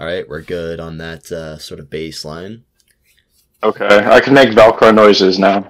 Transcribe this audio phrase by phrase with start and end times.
[0.00, 2.62] All right, we're good on that uh, sort of baseline.
[3.62, 5.60] Okay, I can make Velcro noises now.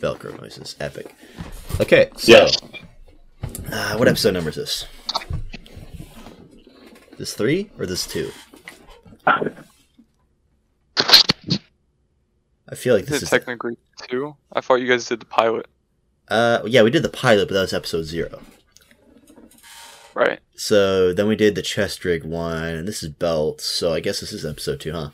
[0.00, 1.14] Velcro noises, epic.
[1.80, 2.58] Okay, so Yes.
[3.70, 4.86] uh, what episode number is this?
[7.16, 8.32] This three or this two?
[9.24, 9.50] I
[12.74, 13.76] feel like this Is this it is technically
[14.10, 14.34] two?
[14.52, 15.66] I thought you guys did the pilot.
[16.28, 18.40] uh yeah we did the pilot, but that was episode zero.
[20.14, 20.38] Right.
[20.56, 23.64] So then we did the chest rig one, and this is belts.
[23.64, 25.10] So I guess this is episode two, huh?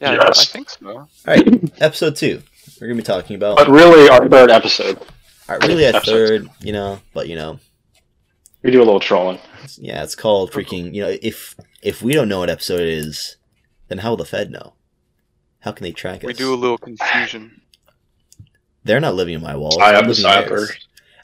[0.00, 0.40] Yeah, Yes.
[0.40, 0.88] I think so.
[0.98, 2.42] All right, episode two.
[2.80, 4.98] We're gonna be talking about But really, our third episode,
[5.48, 7.60] all right, really a third, you know, but you know,
[8.62, 9.38] we do a little trolling.
[9.78, 10.92] yeah, it's called freaking.
[10.94, 13.36] You know, if if we don't know what episode it is,
[13.88, 14.74] then how will the Fed know?
[15.60, 16.28] How can they track us?
[16.28, 17.60] We do a little confusion.
[18.84, 19.78] They're not living in my walls.
[19.78, 20.60] I I'm the living sniper.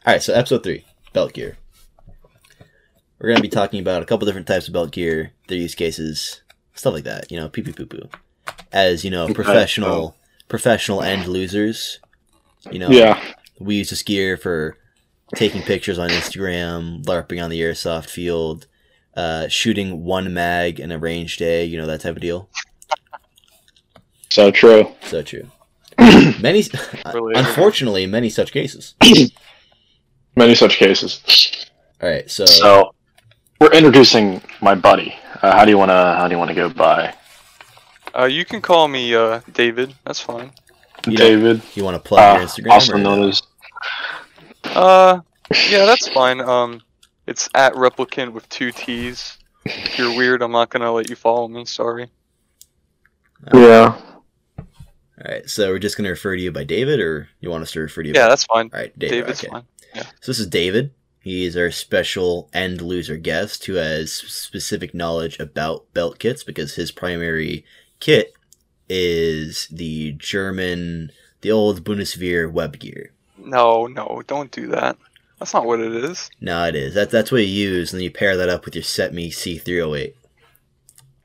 [0.07, 1.57] All right, so episode three, belt gear.
[3.19, 6.43] We're gonna be talking about a couple different types of belt gear, their use cases,
[6.75, 7.31] stuff like that.
[7.31, 8.09] You know, pee pee poo poo.
[8.73, 10.17] As you know, professional
[10.49, 12.01] professional end losers.
[12.71, 13.21] You know, Yeah,
[13.59, 14.77] we use this gear for
[15.35, 18.67] taking pictures on Instagram, larping on the airsoft field,
[19.15, 21.65] uh, shooting one mag in a range day.
[21.65, 22.49] You know that type of deal.
[24.31, 24.93] so true.
[25.03, 25.51] So true.
[25.99, 26.63] many,
[27.05, 28.95] unfortunately, many such cases.
[30.37, 31.21] Many such cases.
[32.01, 32.95] All right, so So
[33.61, 35.15] we're introducing my buddy.
[35.43, 37.15] Uh, how do you wanna How do you wanna go by?
[38.17, 39.95] Uh, you can call me uh, David.
[40.05, 40.53] That's fine.
[41.07, 42.71] You David, you want to plug uh, your Instagram?
[42.73, 43.43] also or known as
[44.65, 45.21] Uh,
[45.69, 46.41] yeah, that's fine.
[46.41, 46.83] Um,
[47.27, 49.39] it's at replicant with two T's.
[49.65, 51.65] If you're weird, I'm not gonna let you follow me.
[51.65, 52.11] Sorry.
[53.55, 53.97] yeah.
[54.59, 57.73] All right, so we're just gonna refer to you by David, or you want us
[57.73, 58.15] to refer to you?
[58.15, 58.29] Yeah, by...
[58.31, 58.71] that's fine.
[58.73, 59.15] All right, David.
[59.15, 59.51] David's okay.
[59.51, 59.65] fine.
[59.95, 60.93] So this is David.
[61.29, 66.77] He is our special end loser guest who has specific knowledge about belt kits because
[66.77, 67.67] his primary
[68.01, 68.33] kit
[68.89, 71.13] is the German,
[71.43, 73.13] the old Bundeswehr web gear.
[73.37, 74.97] No, no, don't do that.
[75.39, 76.31] That's not what it is.
[76.41, 76.95] No, it is.
[76.95, 80.15] That, that's what you use, and then you pair that up with your CETME C308.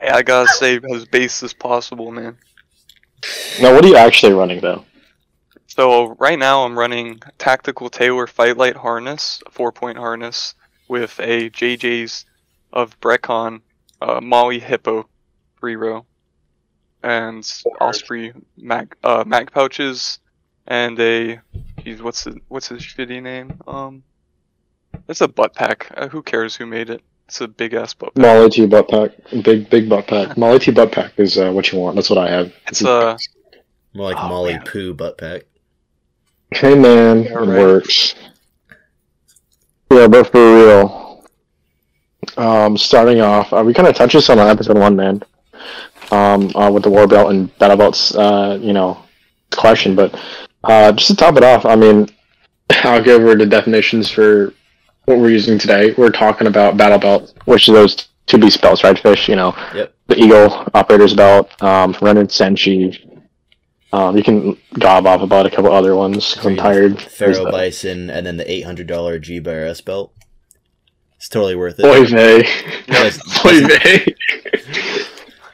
[0.02, 2.38] Hey, I gotta save as base as possible, man.
[3.62, 4.84] Now, what are you actually running though?
[5.75, 10.53] So right now I'm running tactical Tailor Fight Light harness, four point harness
[10.88, 12.25] with a JJ's
[12.72, 13.59] of Brecon
[14.00, 15.09] uh, MOLLE Hippo
[15.56, 16.06] free row
[17.01, 17.44] and
[17.81, 20.19] Osprey mag uh, mag pouches
[20.67, 21.41] and a
[21.83, 24.03] geez what's the what's his shitty name um
[25.09, 28.13] it's a butt pack uh, who cares who made it it's a big ass butt
[28.13, 29.09] pack Molly T butt pack,
[29.41, 30.38] big big butt pack.
[30.38, 31.95] Molly T butt pack is uh, what you want.
[31.95, 32.53] That's what I have.
[32.67, 33.17] it's uh
[33.94, 34.63] More like Oh, Molly man.
[34.66, 35.45] Poo butt pack.
[36.56, 37.47] Hey man, Yeah, it right.
[37.59, 38.16] works.
[39.91, 41.25] Yeah, but for real.
[42.38, 45.22] Um, starting off, uh, we kind of touched this on episode one, man.
[46.12, 48.97] Um, uh, with the war belt and battle belts, uh, you know,
[49.52, 49.96] question.
[49.96, 50.19] But
[50.63, 52.08] uh, just to top it off, I mean,
[52.84, 54.53] I'll go over the definitions for
[55.06, 55.94] what we're using today.
[55.97, 58.97] We're talking about battle belt, which are those two piece belts, right?
[58.97, 59.94] Fish, you know, Yep.
[60.08, 63.09] the Eagle operator's belt, um, Rendered Senshi.
[63.94, 66.98] Um, you can gob off about a couple other ones 'cause I'm tired.
[66.98, 70.12] There's Ferro the- Bison, and then the eight hundred dollar GBRS belt.
[71.18, 71.86] It's totally worth it.
[71.86, 72.44] Oy vey.
[72.88, 73.20] Yes.
[73.46, 74.16] Oy vey.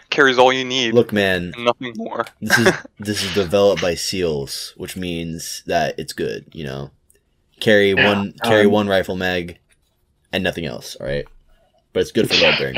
[0.09, 4.73] carries all you need Look, man, nothing more this is this is developed by SEALs,
[4.77, 6.45] which means that it's good.
[6.53, 6.91] You know,
[7.59, 9.59] carry Yeah, one carry um, one rifle mag,
[10.31, 10.95] and nothing else.
[10.95, 11.25] All right,
[11.93, 12.75] but it's good for load bearing.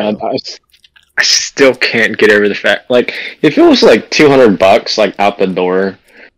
[1.21, 4.09] God, I, s- I still can't get over the fact, like, if it was like
[4.09, 5.97] 200 bucks, like, out the door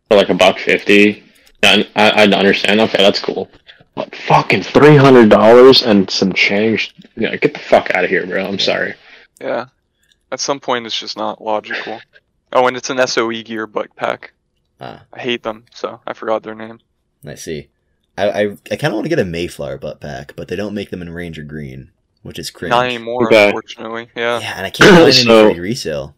[0.09, 1.23] for like a buck 50,
[1.61, 2.79] then I, I'd understand.
[2.81, 3.49] Okay, that's cool.
[3.95, 6.93] But fucking $300 and some change.
[7.15, 8.45] Yeah, get the fuck out of here, bro.
[8.45, 8.95] I'm sorry.
[9.39, 9.65] Yeah.
[10.31, 11.99] At some point, it's just not logical.
[12.51, 14.33] Oh, and it's an SOE gear butt pack.
[14.81, 16.79] Ah, I hate them, so I forgot their name.
[17.25, 17.69] I see.
[18.17, 18.41] I I,
[18.71, 21.01] I kind of want to get a Mayflower butt pack, but they don't make them
[21.03, 21.91] in Ranger Green,
[22.23, 22.71] which is crazy.
[22.71, 23.45] Not anymore, Okay.
[23.47, 24.09] unfortunately.
[24.15, 24.39] Yeah.
[24.39, 26.15] Yeah, and I can't find any So- free resale.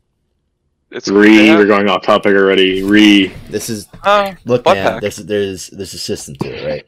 [0.92, 1.57] It's Re, yeah.
[1.57, 2.81] we're going off topic already.
[2.84, 3.28] Re.
[3.50, 4.86] This is Oh, look, Butt man.
[4.94, 5.02] pack.
[5.02, 6.86] There's there's there's a system to it, right?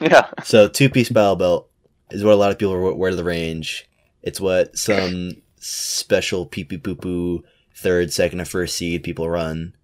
[0.00, 0.28] yeah.
[0.42, 1.70] So two piece battle belt
[2.10, 3.88] is what a lot of people wear wear to the range.
[4.22, 7.44] It's what some special pee pee poo poo
[7.76, 9.74] third, second, or first seed people run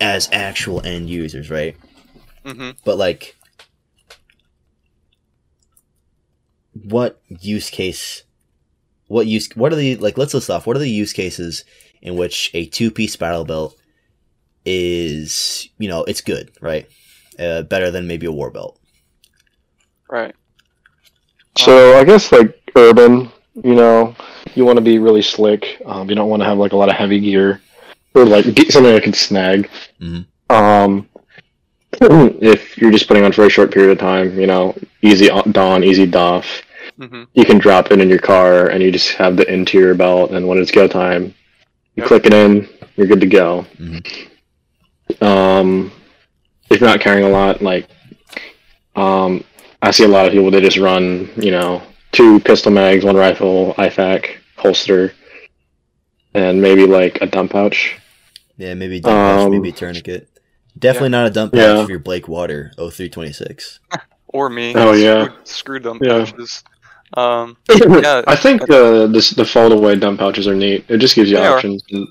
[0.00, 1.76] as actual end users, right?
[2.44, 3.36] hmm But like,
[6.84, 8.22] what use case?
[9.06, 9.48] What use?
[9.54, 10.18] What are the like?
[10.18, 10.66] Let's list off.
[10.66, 11.64] What are the use cases
[12.02, 13.74] in which a two piece battle belt
[14.64, 16.86] is you know it's good, right?
[17.38, 18.78] Uh, better than maybe a war belt.
[20.10, 20.34] Right.
[21.56, 23.30] So I guess like urban,
[23.62, 24.14] you know,
[24.54, 25.80] You want to be really slick.
[25.86, 27.60] Um, you don't want to have like a lot of heavy gear
[28.14, 29.68] or like get something that can snag.
[30.00, 30.26] Mhm.
[30.50, 31.08] Um,
[32.00, 35.52] if you're just putting on for a short period of time, you know, easy on-
[35.52, 36.62] don, easy doff.
[36.98, 40.32] Hmm You can drop it in your car, and you just have the interior belt.
[40.32, 41.34] And when it's go time,
[41.94, 42.06] you Yep.
[42.06, 42.68] click it in.
[42.96, 43.66] You're good to go.
[43.78, 44.04] Mhm.
[45.22, 45.92] Um,
[46.70, 47.88] if you're not carrying a lot, like,
[48.96, 49.44] um,
[49.80, 53.16] I see a lot of people they just run, you know, two pistol mags, one
[53.16, 55.12] rifle, IFAK, holster,
[56.34, 57.96] and maybe like a dump pouch.
[58.56, 60.28] Yeah, maybe dump pouch, Um, maybe a tourniquet.
[60.78, 61.84] Definitely not a dump pouch Yeah.
[61.84, 63.80] for your Blake Water 0326.
[64.30, 64.74] Or me.
[64.76, 65.22] Oh, yeah.
[65.24, 66.26] Screw, screw dump Yeah.
[66.26, 66.62] pouches.
[67.14, 68.22] Um, Yeah.
[68.26, 70.84] I think the the, the fold away dump pouches are neat.
[70.88, 71.56] It just gives you They are.
[71.56, 71.82] options.
[71.90, 72.06] The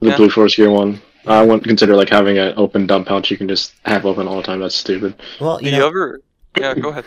[0.00, 0.16] Yeah.
[0.16, 3.48] Blue Force Gear one, I wouldn't consider like having an open dump pouch you can
[3.48, 4.60] just have open all the time.
[4.60, 5.14] That's stupid.
[5.40, 6.20] Well, do you you ever?
[6.56, 7.04] Yeah, go ahead.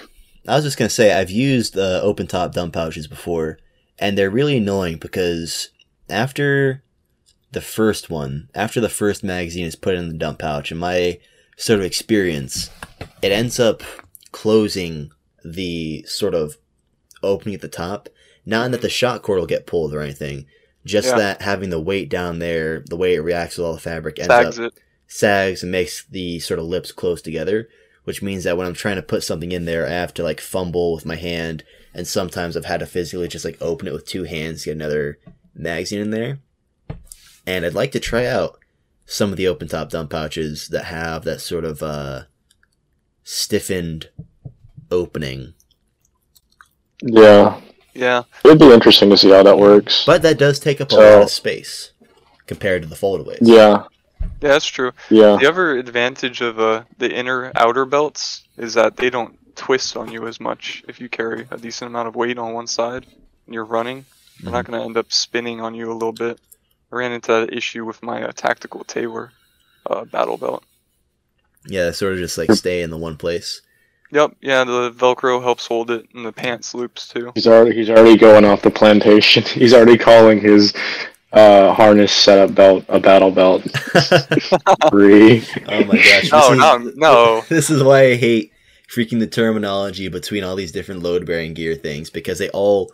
[0.48, 3.60] I was just gonna say I've used uh, open top dump pouches before,
[4.00, 5.70] and they're really annoying because
[6.10, 6.84] after
[7.52, 11.20] the first one, after the first magazine is put in the dump pouch, in my
[11.58, 12.70] sort of experience,
[13.22, 13.84] it ends up
[14.32, 15.12] closing
[15.44, 16.58] the sort of
[17.24, 18.10] opening at the top.
[18.46, 20.46] Not in that the shock cord will get pulled or anything,
[20.86, 21.18] just Yeah.
[21.18, 24.30] that having the weight down there, the way it reacts with all the fabric ends
[24.30, 24.74] up Sags it.
[25.08, 27.68] sags and makes the sort of lips close together,
[28.06, 30.40] which means that when I'm trying to put something in there, I have to like
[30.40, 34.06] fumble with my hand, and sometimes I've had to physically just like open it with
[34.06, 35.20] two hands to get another
[35.54, 36.40] magazine in there.
[37.46, 38.60] And I'd like to try out
[39.06, 42.24] some of the open top dump pouches that have that sort of uh,
[43.24, 44.10] stiffened
[44.92, 45.54] opening.
[47.02, 47.60] Yeah,
[47.94, 48.24] Yeah.
[48.44, 50.04] it'd be interesting to see how that works.
[50.06, 51.92] But that does take up a So- lot of space
[52.48, 53.40] compared to the foldaways.
[53.42, 53.84] yeah,
[54.42, 54.92] Yeah, that's true.
[55.10, 59.98] yeah, The other advantage of uh, the inner outer belts is that they don't twist
[59.98, 63.06] on you as much if you carry a decent amount of weight on one side
[63.46, 64.06] and you're running.
[64.42, 66.40] They're not going to end up spinning on you a little bit.
[66.92, 69.32] I ran into that issue with my uh, tactical Tailor
[69.90, 70.64] uh, battle belt.
[71.66, 73.62] Yeah, sort of just like stay in the one place.
[74.12, 77.32] Yep, yeah, the Velcro helps hold it, and the pants loops too.
[77.36, 79.44] he's already he's already going off the plantation.
[79.62, 80.74] He's already calling his
[81.34, 83.64] uh, harness setup belt a battle belt.
[84.90, 85.44] Three.
[85.68, 86.32] Oh my gosh!
[86.32, 87.44] No, this is- no, no.
[87.50, 88.52] This is why I hate
[88.94, 92.94] freaking the terminology between all these different load bearing gear things because they all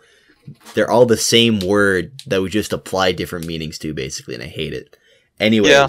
[0.74, 4.46] they're all the same word that we just apply different meanings to basically, and I
[4.48, 4.96] hate it.
[5.40, 5.88] Anyways, Yeah.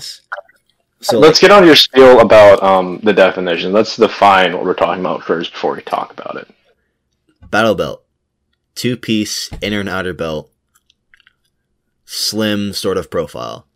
[1.06, 3.72] So Let's get on your spiel about um, the definition.
[3.72, 6.48] Let's define what we're talking about first before we talk about it.
[7.50, 8.04] battle belt,
[8.74, 10.52] two piece inner and outer belt,
[12.06, 13.68] slim sort of profile,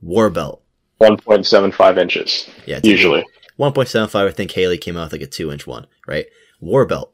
[0.00, 0.62] war belt.
[1.00, 3.24] 1.75 inches, Yeah, usually.
[3.58, 6.26] 1.75 i think haley came out with like a 2 inch one right
[6.60, 7.12] war belt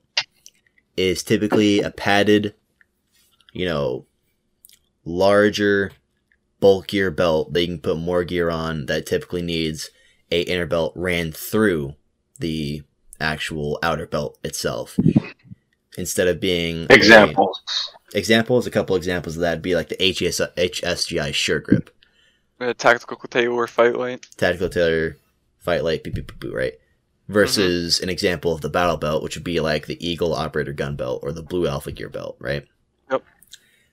[0.96, 2.54] is typically a padded
[3.52, 4.06] you know
[5.04, 5.90] larger
[6.66, 9.88] bulkier belt that you can put more gear on that typically needs
[10.32, 11.94] a inner belt ran through
[12.40, 12.82] the
[13.20, 14.98] actual outer belt itself.
[15.96, 17.62] Instead of being Examples.
[18.14, 21.88] examples a couple examples of that would be like the HS, hsgi sure grip.
[22.58, 24.26] A tactical tailor fight light.
[24.36, 25.19] tactical tailor
[25.60, 26.74] fight light boop, boop, boop, boop, right?
[27.28, 28.02] Versus mm-hmm.
[28.02, 31.20] an example of the battle belt which would be like the eagle operator gun belt
[31.22, 32.66] or the blue alpha gear belt right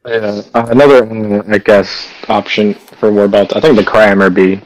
[0.05, 0.41] Yeah.
[0.53, 3.53] Uh, another, mm, I guess, option for war belts.
[3.53, 4.59] I think the Kramer B.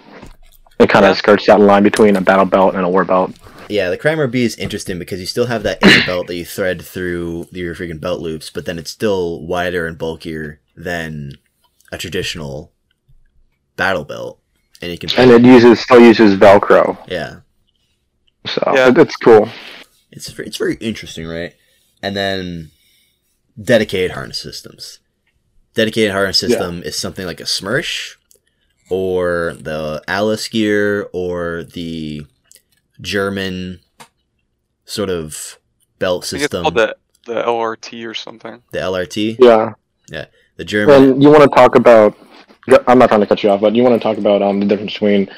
[0.79, 1.13] It kind of Yeah.
[1.17, 3.31] skirts that line between a battle belt and a war belt.
[3.69, 6.45] yeah the Kramer b is interesting because you still have that inner belt that you
[6.45, 11.33] thread through your freaking belt loops but then it's still wider and bulkier than
[11.91, 12.71] a traditional
[13.75, 14.39] battle belt
[14.81, 17.39] and you can And it uses still uses Velcro, yeah
[18.45, 18.87] so Yeah.
[18.87, 19.49] it- it's cool.
[20.13, 21.53] It's it's very interesting, right?
[22.01, 22.71] And then
[23.61, 24.99] dedicated harness systems.
[25.77, 26.49] Dedicated harness Yeah.
[26.49, 28.15] system is something like a Smersh,
[28.89, 32.25] or the Alice gear, or the
[32.99, 33.79] German
[34.85, 35.59] sort of
[35.99, 36.95] belt I think it's system, called the,
[37.27, 38.63] the LRT or something.
[38.71, 39.73] the LRT, Yeah.
[40.09, 40.25] Yeah.
[40.55, 40.95] The German.
[41.11, 42.15] And you want to talk about?
[42.87, 44.65] I'm not trying to cut you off, but you want to talk about um, the
[44.65, 45.29] difference between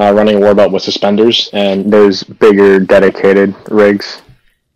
[0.00, 4.20] uh, running a war belt with suspenders and those bigger dedicated rigs.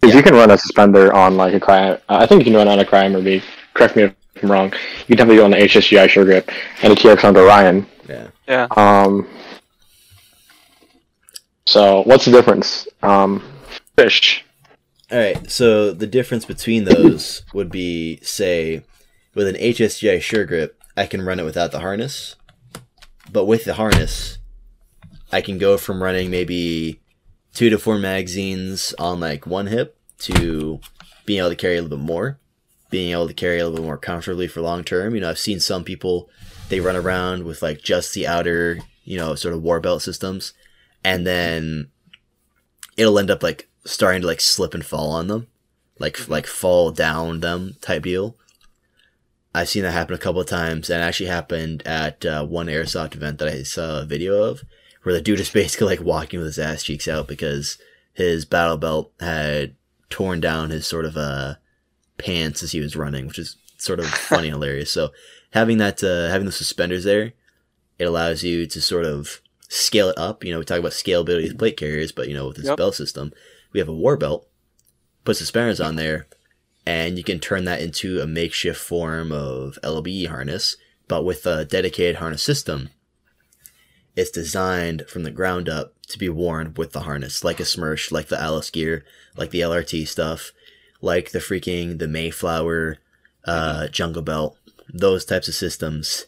[0.00, 0.19] Because Yeah.
[0.19, 2.00] you can run a suspender on like a cryo.
[2.09, 3.43] I think you can run on a Kramer B.
[3.75, 4.73] Correct me if I'm wrong.
[4.73, 6.51] You can definitely go on the HSGI Sure Grip
[6.83, 7.87] and the TX under Ryan.
[8.09, 8.67] yeah, Yeah.
[8.77, 9.29] Um,
[11.67, 12.89] so what's the difference?
[13.03, 13.43] Um,
[13.97, 14.45] fish.
[15.13, 18.85] All right, so the difference between those would be, say,
[19.35, 22.37] with an HSGI Sure Grip, I can run it without the harness,
[23.33, 24.39] but with the harness,
[25.33, 27.01] I can go from running maybe
[27.55, 30.81] two to four magazines on like one hip to
[31.27, 32.39] being able to carry a little bit more.
[32.91, 35.15] Being able to carry a little bit more comfortably for long term.
[35.15, 36.29] You know, I've seen some people
[36.69, 40.53] they run around with like just the outer, you know, sort of war belt systems,
[41.03, 41.91] and then
[42.97, 45.47] it'll end up like starting to like slip and fall on them,
[45.99, 48.37] like like fall down them type deal.
[49.55, 52.67] I've seen that happen a couple of times, and it actually happened at uh, one
[52.67, 54.63] airsoft event that I saw a video of,
[55.03, 57.79] where the dude is basically like walking with his ass cheeks out because
[58.13, 59.75] his battle belt had
[60.09, 61.55] torn down his sort of uh
[62.23, 64.91] pants as he was running, which is sort of funny and hilarious.
[64.91, 65.11] So
[65.53, 67.33] having that uh, having the suspenders there,
[67.99, 70.45] it allows you to sort of scale it up.
[70.45, 72.77] You know, we talk about scalability with plate carriers, but you know, with this Yep.
[72.77, 73.33] belt system,
[73.73, 74.49] we have a war belt,
[75.25, 76.27] put suspenders on there,
[76.87, 80.77] and you can turn that into a makeshift form of LBE harness,
[81.09, 82.91] but with a dedicated harness system.
[84.17, 88.11] It's designed from the ground up to be worn with the harness, like a Smersh,
[88.11, 89.05] like the Alice gear,
[89.37, 90.50] like the LRT stuff,
[91.00, 92.99] like the freaking the Mayflower
[93.45, 94.57] uh, jungle belt.
[94.92, 96.26] Those types of systems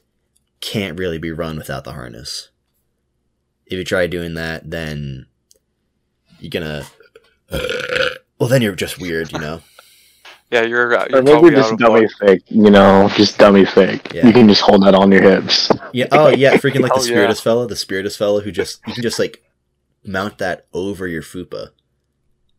[0.60, 2.50] can't really be run without the harness.
[3.66, 5.26] If you try doing that, then
[6.38, 6.84] you're gonna.
[8.38, 9.60] Well, then you're just weird, you know.
[10.50, 12.10] Yeah, you're, uh, Or you're maybe probably just out of dummy luck.
[12.20, 14.12] fake, you know, just dummy fake.
[14.12, 14.26] Yeah.
[14.26, 15.70] You can just hold that on your hips.
[15.94, 16.08] Yeah.
[16.12, 16.56] Oh, yeah.
[16.56, 17.06] Freaking like the Oh, yeah.
[17.06, 19.42] Spiritus fella, the Spiritus fella who just you can just like
[20.04, 21.70] mount that over your fupa,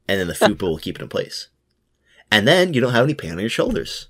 [0.07, 1.49] and then the fupa will keep it in place,
[2.33, 4.07] and then you don't have any pain on your shoulders.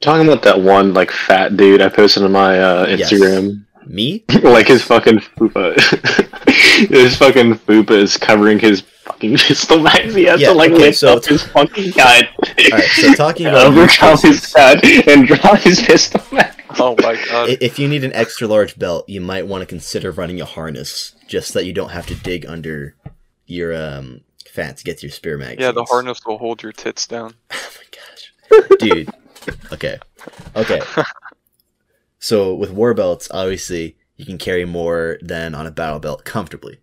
[0.00, 3.12] Talking about that one like fat dude I posted on my uh, Yes.
[3.12, 4.24] Instagram, Me?
[4.42, 5.74] like his fucking fupa,
[6.88, 10.14] his fucking fupa is covering his fucking pistol mags.
[10.14, 12.24] He has Yeah, to like okay, lift so up his fucking gun,
[12.72, 15.04] Alright, so talking about overcome use his cases.
[15.04, 16.56] gun, and draw his pistol mag.
[16.78, 17.50] Oh my god.
[17.60, 21.14] If you need an extra large belt, you might want to consider running a harness,
[21.26, 22.94] just that you don't have to dig under
[23.46, 24.20] your um
[24.60, 25.62] fat to get to your spear magazines.
[25.62, 27.34] yeah, the harness will hold your tits down.
[28.52, 29.08] Oh my gosh, dude.
[29.72, 29.98] Okay,
[30.56, 30.80] okay.
[32.20, 36.78] So with war belts, obviously you can carry more than on a battle belt comfortably.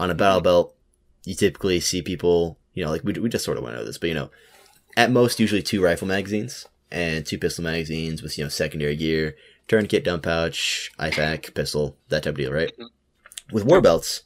[0.00, 0.44] On a battle mm-hmm.
[0.44, 0.76] belt,
[1.24, 3.96] you typically see people, you know, like we, we just sort of went over this,
[3.98, 4.30] but you know,
[4.96, 9.36] at most usually two rifle magazines and two pistol magazines with you know secondary gear,
[9.68, 12.72] tourniquet, dump pouch, IFAK, pistol, that type of deal, right?
[12.72, 13.54] Mm-hmm.
[13.54, 14.22] With war belts,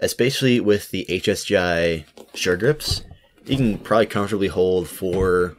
[0.00, 2.04] especially with the HSGI
[2.34, 3.02] sure grips,
[3.46, 5.56] you can probably comfortably hold four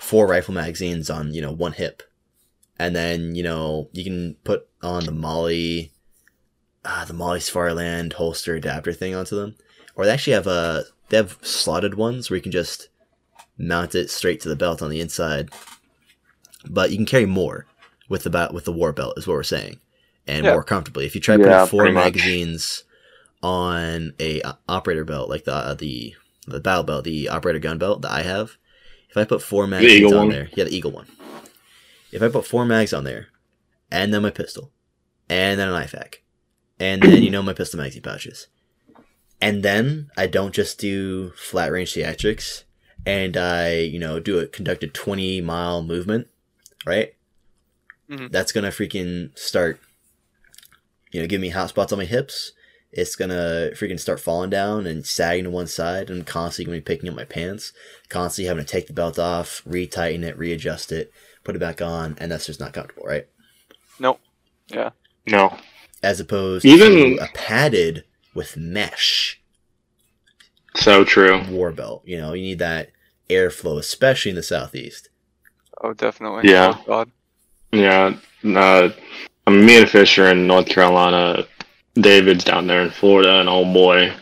[0.00, 2.02] four rifle magazines on you know one hip,
[2.78, 5.88] and then you know you can put on the MOLLE,
[6.84, 9.56] uh, the MOLLE Safariland holster adapter thing onto them,
[9.96, 12.88] or they actually have a they have slotted ones where you can just
[13.58, 15.50] mount it straight to the belt on the inside,
[16.68, 17.66] but you can carry more
[18.08, 19.80] with the bat with the war belt is what we're saying,
[20.26, 20.52] and Yeah.
[20.52, 21.06] more comfortably.
[21.06, 22.83] If you try Yeah, putting four magazines
[23.44, 26.14] on a uh, operator belt like the uh, the
[26.46, 28.56] the battle belt, the operator gun belt that I have,
[29.10, 30.28] if I put four mags Eagle on one?
[30.30, 31.06] there, yeah, the Eagle one.
[32.10, 33.28] If I put four mags on there,
[33.90, 34.72] and then my pistol,
[35.28, 36.16] and then an IFAK,
[36.80, 38.46] and then you know my pistol magazine pouches,
[39.42, 42.64] and then I don't just do flat range theatrics,
[43.04, 46.28] and I you know do a conducted twenty mile movement,
[46.86, 47.14] right?
[48.08, 48.32] Mhm.
[48.32, 49.80] That's gonna freaking start,
[51.12, 52.52] you know, give me hot spots on my hips.
[52.96, 56.82] It's gonna freaking start falling down and sagging to one side, and constantly gonna be
[56.82, 57.72] picking up my pants,
[58.08, 62.16] constantly having to take the belt off, retighten it, readjust it, put it back on,
[62.18, 63.26] and that's just not comfortable, right?
[63.98, 64.20] Nope.
[64.68, 64.90] Yeah.
[65.26, 65.56] No,
[66.02, 69.40] As opposed Even- to a padded with mesh
[70.76, 71.42] so true.
[71.50, 72.02] war belt.
[72.04, 72.90] You know, you need that
[73.30, 75.08] airflow, especially in the southeast.
[75.82, 76.50] Oh, definitely.
[76.50, 76.74] Yeah.
[76.80, 77.10] Oh, God.
[77.72, 78.90] Yeah, uh,
[79.46, 81.44] I mean, me and Fish are in North Carolina.
[81.94, 84.12] David's down there in Florida, and oh boy,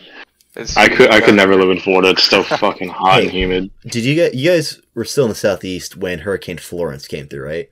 [0.56, 2.10] It's I could I could never live in Florida.
[2.10, 3.70] It's so fucking hot and humid.
[3.86, 4.34] Did you get?
[4.34, 7.70] You guys were still in the southeast when Hurricane Florence came through, right?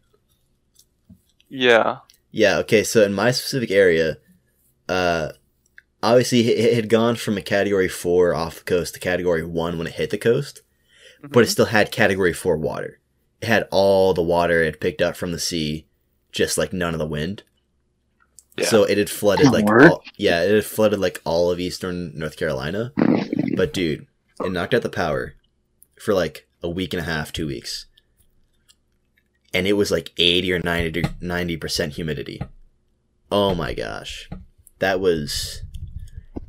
[1.49, 1.99] Yeah.
[2.31, 2.59] Yeah.
[2.59, 2.85] Okay.
[2.85, 4.19] So in my specific area,
[4.89, 5.31] uh,
[6.03, 9.77] obviously it, it had gone from a Category Four off the coast to Category One
[9.79, 10.63] when it hit the coast,
[11.23, 11.51] but it Mhm.
[11.53, 12.99] still had Category Four water.
[13.41, 15.87] It had all the water it picked up from the sea,
[16.33, 17.43] just like none of the wind.
[18.57, 18.67] Yeah.
[18.67, 19.91] So it had flooded like Word?
[19.91, 22.93] all, yeah, it had flooded like all of eastern North Carolina.
[23.57, 24.07] But dude,
[24.45, 25.35] it knocked out the power
[25.99, 27.87] for like a week and a half, two weeks.
[29.53, 32.41] And it was like 80 or 90 percent humidity.
[33.33, 34.29] Oh my gosh.
[34.79, 35.63] That was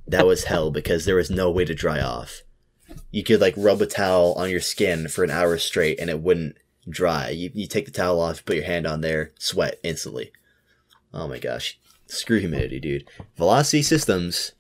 [0.07, 2.41] that was hell because there was no way to dry off.
[3.11, 6.21] You could like rub a towel on your skin for an hour straight and it
[6.21, 6.57] wouldn't
[6.89, 7.29] dry.
[7.29, 10.31] You, you take the towel off, put your hand on there, sweat instantly.
[11.13, 11.79] Oh my gosh.
[12.11, 13.07] Screw humidity, dude.
[13.37, 14.51] Velocity Systems,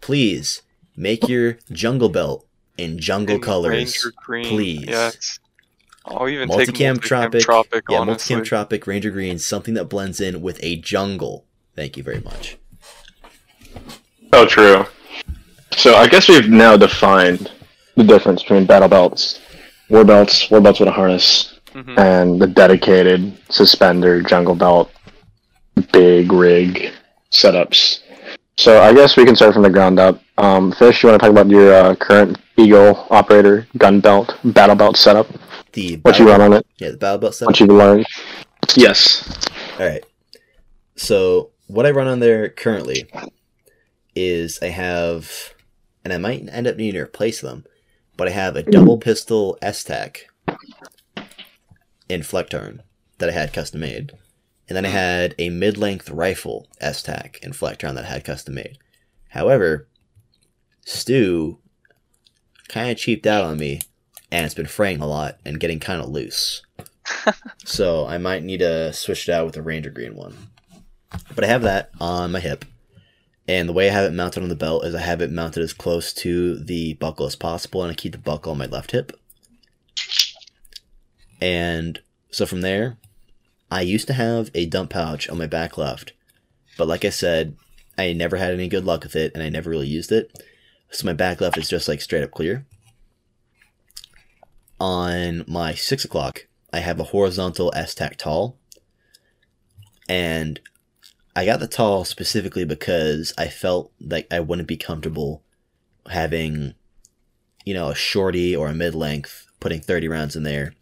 [0.00, 0.62] please
[0.96, 2.46] make your jungle belt
[2.78, 4.06] in jungle And colors.
[4.24, 4.46] Green.
[4.46, 4.84] please.
[4.88, 5.38] Yes.
[6.06, 7.42] I'll even take Multicam multicam Tropic.
[7.42, 7.84] tropic.
[7.90, 8.36] yeah, honestly.
[8.36, 11.44] multicam tropic ranger green, something that blends in with a jungle.
[11.76, 12.56] Thank you very much.
[14.32, 14.86] Oh, true.
[15.76, 17.50] So I guess we've now defined
[17.96, 19.40] the difference between battle belts,
[19.90, 21.98] war belts, war belts with a harness, Mhm.
[21.98, 24.90] and the dedicated suspender jungle belt,
[25.80, 26.92] big rig
[27.30, 28.00] setups.
[28.56, 30.20] So I guess we can start from the ground up.
[30.36, 34.74] Um, Fish, you want to talk about your uh, current Eagle operator gun belt, battle
[34.74, 35.28] belt setup?
[35.72, 36.66] The What you run on it?
[36.78, 37.50] Yeah, the battle belt setup.
[37.50, 38.06] What you've learned?
[38.74, 39.46] Yes.
[39.78, 40.04] All right.
[40.96, 43.08] So what I run on there currently
[44.16, 45.54] is I have,
[46.04, 47.64] and I might end up needing to replace them,
[48.16, 50.22] but I have a double pistol Esstac
[52.08, 52.80] in Flectarn
[53.18, 54.12] that I had custom made,
[54.68, 54.94] and then I hmm.
[54.94, 58.78] had a mid-length rifle Esstac in Flectarn that I had custom made.
[59.30, 59.88] However,
[60.84, 61.58] Stu
[62.68, 63.80] kind of cheaped out on me,
[64.30, 66.62] and it's been fraying a lot and getting kind of loose.
[67.64, 70.34] So I might need to switch it out with a Ranger Green one.
[71.34, 72.64] But I have that on my hip.
[73.46, 75.62] And the way I have it mounted on the belt is I have it mounted
[75.62, 78.92] as close to the buckle as possible, and I keep the buckle on my left
[78.92, 79.12] hip.
[81.40, 82.98] And so from there,
[83.70, 86.12] I used to have a dump pouch on my back left.
[86.76, 87.56] But like I said,
[87.98, 90.42] I never had any good luck with it, and I never really used it.
[90.90, 92.66] So my back left is just like straight up clear.
[94.80, 98.56] On my six o'clock, I have a horizontal Esstac tall.
[100.08, 100.60] And
[101.36, 105.42] I got the tall specifically because I felt like I wouldn't be comfortable
[106.08, 106.74] having,
[107.64, 110.74] you know, a shorty or a mid length putting 30 rounds in there.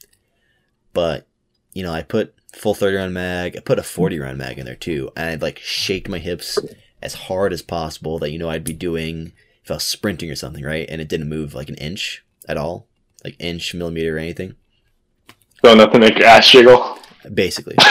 [0.92, 1.26] But,
[1.72, 4.66] you know, I put full 30 round mag, I put a 40 round mag in
[4.66, 5.10] there too.
[5.16, 6.58] And I'd like shake my hips
[7.02, 9.32] as hard as possible that, you know, I'd be doing
[9.62, 10.86] if I was sprinting or something, right?
[10.88, 12.88] And it didn't move like an inch at all,
[13.24, 14.54] like inch, millimeter, or anything.
[15.64, 16.98] So nothing your ass jiggle.
[17.32, 17.76] Basically.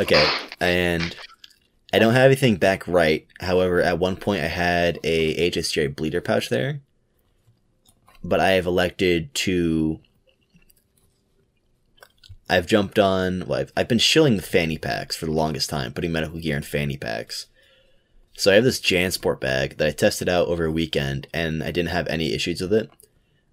[0.00, 0.28] Okay,
[0.60, 1.14] and
[1.92, 3.28] I don't have anything back right.
[3.38, 6.80] However, at one point I had a HSJ bleeder pouch there,
[8.22, 10.00] but I have elected to.
[12.48, 13.44] I've jumped on.
[13.46, 16.56] Well, I've, I've been shilling the fanny packs for the longest time, putting medical gear
[16.56, 17.46] in fanny packs.
[18.36, 21.70] So I have this Jansport bag that I tested out over a weekend, and I
[21.70, 22.90] didn't have any issues with it.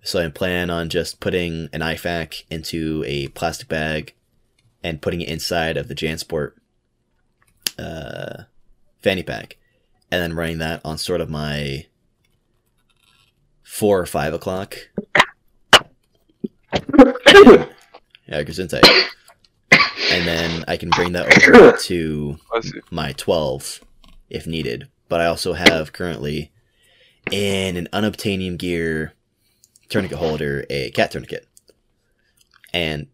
[0.03, 4.15] So I plan on just putting an IFAK into a plastic bag
[4.83, 6.53] and putting it inside of the Jansport
[7.77, 8.43] uh,
[9.01, 9.57] fanny pack,
[10.09, 11.85] and then running that on sort of my
[13.61, 14.89] four or five o'clock.
[18.31, 18.87] Yeah, Gesundheit.
[20.11, 22.37] And then I can bring that over to
[22.89, 23.81] my 12
[24.29, 24.87] if needed.
[25.09, 26.53] But I also have currently
[27.29, 29.13] in an unobtainium gear
[29.89, 31.45] tourniquet holder a cat tourniquet.
[32.73, 33.07] And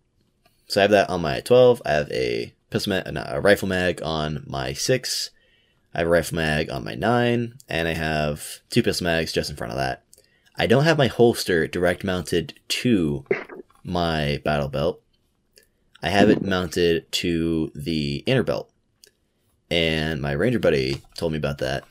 [0.67, 1.81] so I have that on my 12.
[1.83, 5.31] I have a pistol mag, no, a rifle mag on my 6.
[5.95, 7.55] I have a rifle mag on my 9.
[7.67, 10.03] And I have two pistol mags just in front of that.
[10.55, 13.25] I don't have my holster direct mounted to
[13.83, 15.01] my battle belt.
[16.07, 18.71] I have it mounted to the inner belt.
[19.69, 21.83] And my ranger buddy told me about that.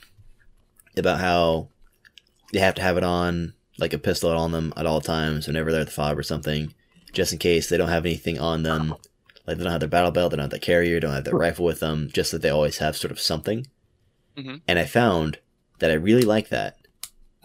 [0.96, 1.68] About how
[2.50, 5.70] they have to have it on like a pistol on them at all times whenever
[5.70, 6.72] they're at the fob or something,
[7.12, 8.94] just in case they don't have anything on them.
[9.46, 11.24] Like they don't have their battle belt, they don't have their carrier, they don't have
[11.24, 13.66] their rifle with them, just that they always have sort of something.
[14.38, 14.62] Mhm.
[14.66, 15.40] And I found
[15.80, 16.78] that I really like that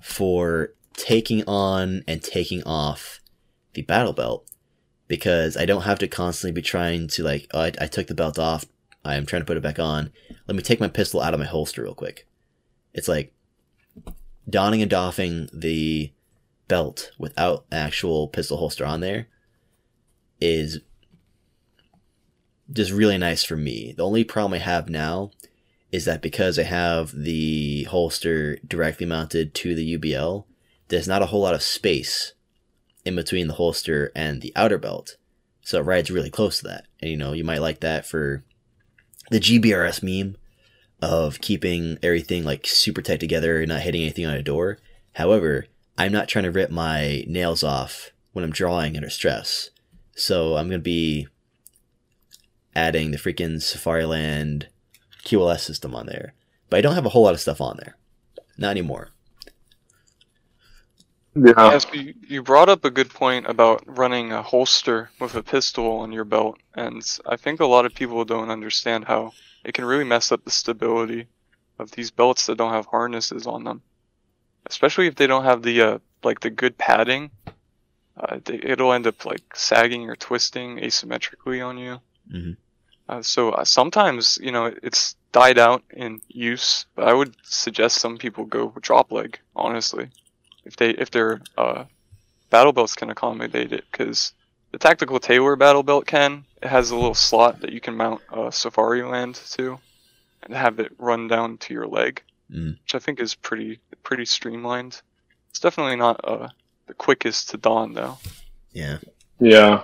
[0.01, 3.19] for taking on and taking off
[3.73, 4.49] the battle belt
[5.11, 8.15] because I don't have to constantly be trying to like, oh, I, I took the
[8.15, 8.65] belt off,
[9.03, 10.09] I'm trying to put it back on.
[10.47, 12.25] Let me take my pistol out of my holster real quick.
[12.93, 13.33] It's like
[14.49, 16.13] donning and doffing the
[16.69, 19.27] belt without actual pistol holster on there
[20.39, 20.79] is
[22.71, 23.93] just really nice for me.
[23.97, 25.31] The only problem I have now
[25.91, 30.45] is that because I have the holster directly mounted to the UBL,
[30.87, 32.31] there's not a whole lot of space
[33.05, 35.17] in between the holster and the outer belt.
[35.63, 36.85] So it rides really close to that.
[37.01, 38.43] And you know, you might like that for
[39.29, 40.37] the GBRS meme
[41.01, 44.77] of keeping everything like super tight together and not hitting anything on a door.
[45.13, 45.65] However,
[45.97, 49.71] I'm not trying to rip my nails off when I'm drawing under stress.
[50.15, 51.27] So I'm going to be
[52.75, 54.65] adding the freaking Safariland
[55.25, 56.33] QLS system on there.
[56.69, 57.97] But I don't have a whole lot of stuff on there.
[58.57, 59.09] Not anymore.
[61.33, 61.53] Yeah.
[61.57, 65.99] Yes, you, you brought up a good point about running a holster with a pistol
[65.99, 69.31] on your belt, and I think a lot of people don't understand how
[69.63, 71.27] it can really mess up the stability
[71.79, 73.81] of these belts that don't have harnesses on them,
[74.65, 77.31] especially if they don't have the uh, like the good padding
[78.17, 81.99] uh, they, it'll end up like sagging or twisting asymmetrically on you.
[82.31, 82.57] Mhm.
[83.09, 87.97] Uh, so uh, sometimes you know it's died out in use, but I would suggest
[87.97, 89.39] some people go drop leg.
[89.55, 90.09] Honestly,
[90.65, 91.85] if they if their uh,
[92.49, 94.33] battle belts can accommodate it, because
[94.71, 96.45] the tactical tailor battle belt can.
[96.61, 99.79] It has a little slot that you can mount a Safari Land to,
[100.43, 102.21] and have it run down to your leg,
[102.53, 102.77] Mm.
[102.83, 105.01] which I think is pretty pretty streamlined.
[105.49, 106.49] It's definitely not uh,
[106.87, 108.17] the quickest to don though.
[108.73, 108.97] Yeah.
[109.39, 109.83] Yeah.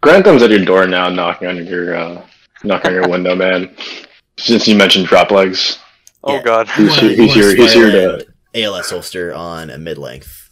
[0.00, 2.22] Granthem's at your door now, knocking on your uh,
[2.62, 3.74] knocking on your window, man.
[4.38, 5.78] Since you mentioned drop legs,
[6.22, 6.42] Oh Yeah.
[6.42, 6.68] god.
[6.78, 9.98] You He's wanna- here- you he's here- he's here to- ALS holster on a mid
[9.98, 10.50] length.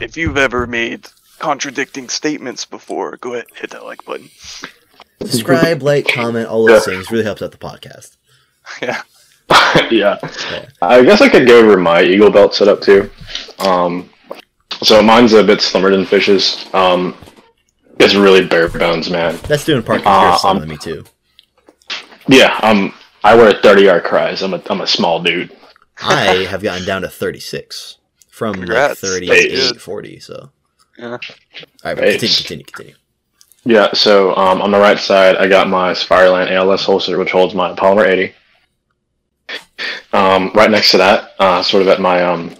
[0.00, 4.30] If you've ever made contradicting statements before, go ahead hit that like button.
[5.20, 8.16] Subscribe, like, comment, all those things really helps out the podcast.
[8.82, 9.02] yeah.
[9.90, 10.18] yeah.
[10.50, 10.66] Yeah.
[10.80, 13.10] I guess I could go over my eagle belt setup too.
[13.58, 14.10] Um,
[14.82, 16.66] so mine's a bit slimmer than Fish's.
[16.74, 17.16] Um,
[18.00, 19.38] it's really bare bones, man.
[19.48, 21.04] That's doing part Uh, computer um, than me too.
[22.28, 22.58] Yeah.
[22.62, 24.42] Um, I wear 30 yard cries.
[24.42, 25.54] I'm a I'm a small dude.
[26.00, 27.98] I have gotten down to 36
[28.30, 29.02] from Congrats.
[29.02, 29.72] like 38, Hey.
[29.74, 30.20] 40.
[30.20, 30.50] So,
[30.98, 31.06] Yeah.
[31.06, 31.18] all
[31.84, 32.12] right, Hey.
[32.18, 32.94] continue, continue, continue.
[33.64, 33.92] Yeah.
[33.92, 37.72] So um, on the right side, I got my Safariland ALS holster, which holds my
[37.74, 38.34] Polymer 80.
[40.12, 42.54] Um, right next to that, uh, sort of at my um,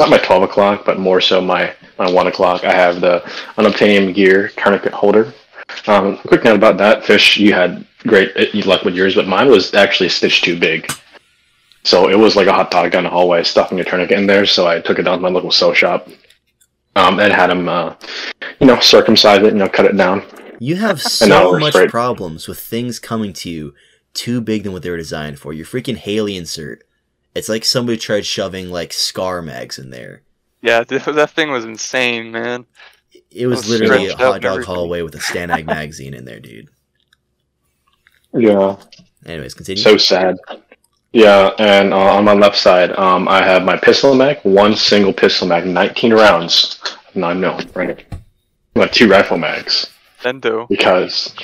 [0.00, 3.20] not my 12 o'clock, but more so my my one o'clock, I have the
[3.56, 5.32] unobtainium gear tourniquet holder.
[5.86, 9.48] Um, quick note about that, Fish, you had great uh, luck with yours, but mine
[9.48, 10.90] was actually stitched too big.
[11.86, 14.44] So it was like a hot dog down the hallway, stuffing a tourniquet in there.
[14.44, 16.08] So I took it down to my local sew shop
[16.96, 17.94] um, and had him, uh,
[18.58, 20.24] you know, circumcise it, you know, cut it down.
[20.58, 21.90] You have so much straight.
[21.90, 23.72] problems with things coming to you
[24.14, 25.52] too big than what they were designed for.
[25.52, 26.82] Your freaking Haley insert.
[27.36, 30.22] It's like somebody tried shoving like scar mags in there.
[30.62, 32.66] Yeah, that thing was insane, man.
[33.30, 36.68] It was Oh, literally a hot dog hallway with a Stanag magazine in there, dude.
[38.34, 38.76] Yeah.
[39.24, 39.82] Anyways, continue.
[39.82, 40.36] So sad.
[41.12, 45.12] Yeah, and uh, on my left side, um, I have my pistol mag, one single
[45.12, 46.78] pistol mag, 19 rounds,
[47.14, 48.04] non mil, right?
[48.74, 49.88] Got two rifle mags
[50.22, 50.68] Nendo.
[50.68, 51.34] because,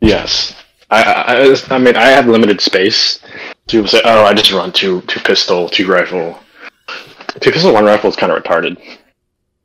[0.00, 0.54] yes,
[0.90, 3.20] I, I, I, I mean, I have limited space.
[3.68, 6.38] People say, "Oh, I just run two, two pistol, two rifle."
[7.40, 8.78] Two pistol, one rifle is kind of retarded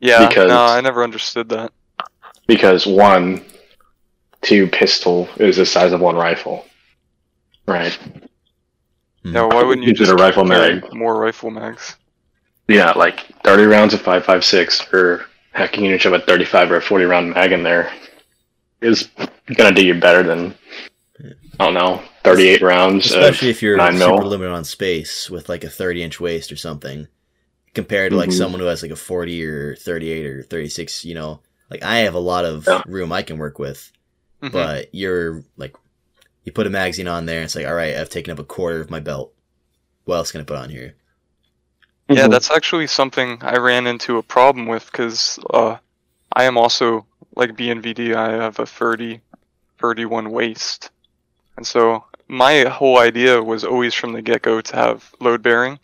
[0.02, 1.72] Yeah, Because- no, I never understood that.
[2.46, 3.46] because one,
[4.42, 6.66] two pistol is the size of one rifle,
[7.66, 7.98] right?
[9.24, 10.94] Yeah, why wouldn't you Use it just a rifle carry mag.
[10.94, 11.96] more rifle mags?
[12.68, 16.82] Yeah, like 30 rounds of 5.56, or heck, you can shove a 35 or a
[16.82, 17.92] 40 round mag in there.
[18.82, 19.10] Is
[19.56, 20.54] gonna do you better than,
[21.60, 23.06] I don't know, 38 rounds.
[23.06, 24.28] Especially of if you're 9 super mil.
[24.28, 27.08] limited on space with like a 30 inch waist or something,
[27.74, 28.38] compared to like Mhm.
[28.38, 31.06] someone who has like a 40 or 38 or 36.
[31.06, 32.82] You know, like I have a lot of Yeah.
[32.88, 33.90] room I can work with,
[34.42, 34.52] Mhm.
[34.52, 35.76] but you're like,
[36.44, 38.44] you put a magazine on there, and it's like, all right, I've taken up a
[38.44, 39.34] quarter of my belt.
[40.06, 40.96] What else can I put on here?
[42.10, 42.32] Yeah, Mhm.
[42.32, 45.78] that's actually something I ran into a problem with because uh,
[46.36, 48.14] I am also like BNVD.
[48.14, 49.22] I have a 30,
[49.80, 50.90] 31 waist,
[51.58, 55.80] and so my whole idea was always from the get go to have load bearing.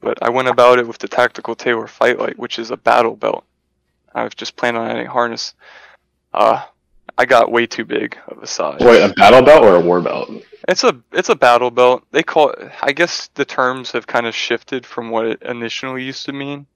[0.00, 3.16] But I went about it with the tactical Tailor Fight Light, which is a battle
[3.16, 3.44] belt.
[4.14, 5.54] I was just planning on adding harness.
[6.32, 6.64] Uh,
[7.18, 8.80] I got way too big of a size.
[8.80, 10.30] Wait, a battle belt or a war belt?
[10.68, 12.04] It's a it's a battle belt.
[12.12, 16.04] They call it, I guess the terms have kind of shifted from what it initially
[16.04, 16.66] used to mean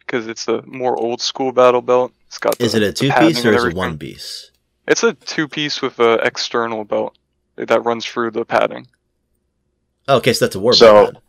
[0.00, 2.12] because it's a more old school battle belt.
[2.26, 4.50] It's got the, Is it a two piece or is it one piece?
[4.86, 7.16] It's a two piece with an external belt
[7.56, 8.88] that runs through the padding.
[10.08, 11.22] Oh, okay, so that's a war So- belt.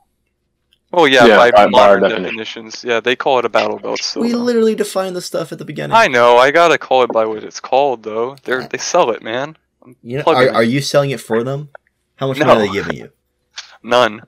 [0.94, 1.02] Then.
[1.02, 2.24] Oh yeah, Yeah, by by- by modern definition.
[2.24, 4.00] definitions, yeah, they call it a battle belt.
[4.02, 5.96] Still, We literally defined the stuff at the beginning.
[5.96, 6.38] I know.
[6.38, 8.36] I gotta call it by what it's called though.
[8.44, 9.58] They they sell it, man.
[10.02, 10.56] You know, are, it.
[10.56, 11.70] are you selling it for them?
[12.16, 12.46] How much No.
[12.46, 13.10] money are they giving you?
[13.84, 14.22] None.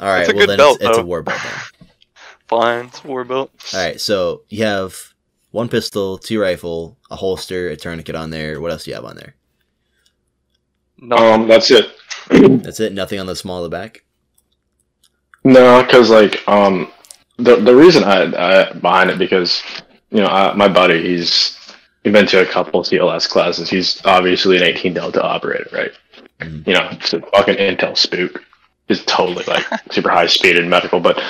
[0.00, 1.88] All right, It's a well good then belt, it's, it's a war belt then.
[2.48, 3.50] Fine, it's a war belt.
[3.72, 4.96] All right, so you have
[5.52, 8.60] one pistol, two rifle, a holster, a tourniquet on there.
[8.60, 9.36] What else do you have on there?
[10.98, 11.16] No.
[11.16, 11.86] Um, that's it.
[12.30, 12.92] That's it.
[12.94, 14.03] Nothing on the small of the back.
[15.44, 16.90] No, because like um,
[17.38, 18.22] the the reason I,
[18.68, 19.62] I behind it because
[20.10, 21.58] you know I, my buddy he's
[22.02, 23.68] he's been to a couple of CLS classes.
[23.68, 25.92] He's obviously an 18 Delta operator, right?
[26.40, 26.66] Mhm.
[26.66, 28.42] You know, it's a fucking Intel spook.
[28.88, 31.22] Is totally like super high speed and medical, but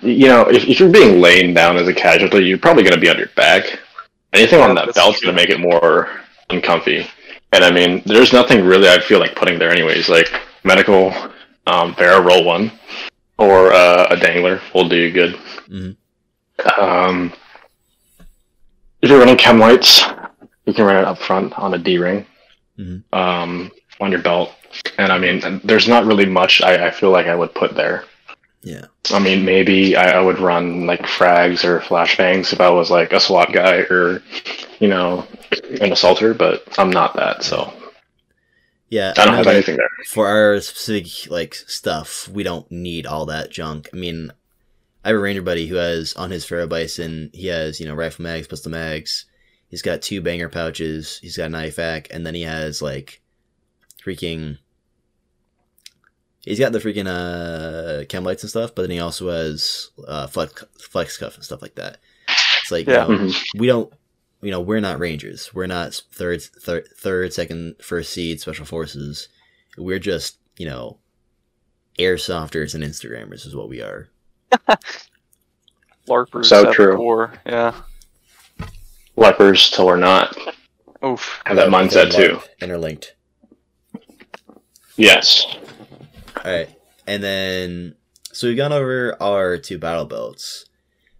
[0.00, 3.00] you know if, if you're being laid down as a casualty, you're probably going to
[3.00, 3.80] be on your back.
[4.32, 6.08] Anything Yeah, on that belt's going to make it more
[6.48, 7.06] uncomfy.
[7.52, 10.08] And I mean, there's nothing really I feel like putting there anyways.
[10.08, 10.32] Like
[10.64, 11.12] medical,
[11.66, 12.72] um, Vera roll one,
[13.42, 15.34] or uh, a dangler will do you good.
[15.68, 15.96] Mhm.
[16.78, 17.32] Um,
[19.00, 20.02] if you're running chem lights,
[20.64, 22.24] you can run it up front on a D ring,
[22.78, 23.02] Mhm.
[23.12, 24.52] um, on your belt.
[24.96, 28.04] And I mean, there's not really much I, I feel like I would put there.
[28.62, 28.84] Yeah.
[29.10, 33.12] I mean, maybe I, I would run like frags or flashbangs if I was like
[33.12, 34.22] a SWAT guy or,
[34.78, 35.26] you know,
[35.80, 37.72] an assaulter, but I'm not that, so
[38.92, 39.14] Yeah.
[39.16, 39.88] I don't have anything there.
[40.06, 43.88] For our specific like stuff, we don't need all that junk.
[43.94, 44.30] I mean,
[45.02, 47.94] I have a ranger buddy who has on his Ferro Bison, he has, you know,
[47.94, 49.24] rifle mags, pistol mags.
[49.70, 51.18] He's got two banger pouches.
[51.22, 53.22] He's got an IFAK, and then he has like
[54.04, 54.58] freaking.
[56.42, 60.26] He's got the freaking uh chem lights and stuff, but then he also has uh
[60.26, 61.96] flex, flex cuff and stuff like that.
[62.60, 63.06] It's like Yeah.
[63.08, 63.42] you know, Mhm.
[63.58, 63.92] we don't
[64.42, 69.28] you know we're not rangers we're not third third third second first seed special forces
[69.78, 70.98] we're just you know
[71.98, 74.08] airsofters and instagrammers is what we are
[76.08, 76.96] LARPers So true.
[76.96, 77.32] core.
[77.46, 77.74] Yeah.
[79.16, 80.36] Lepers till we're not.
[81.04, 81.40] Oof.
[81.46, 82.40] Have that mindset too.
[82.60, 83.14] interlinked
[84.96, 85.46] Yes.
[86.44, 86.68] all right
[87.06, 87.94] and then
[88.32, 90.66] so we've gone over our two battle belts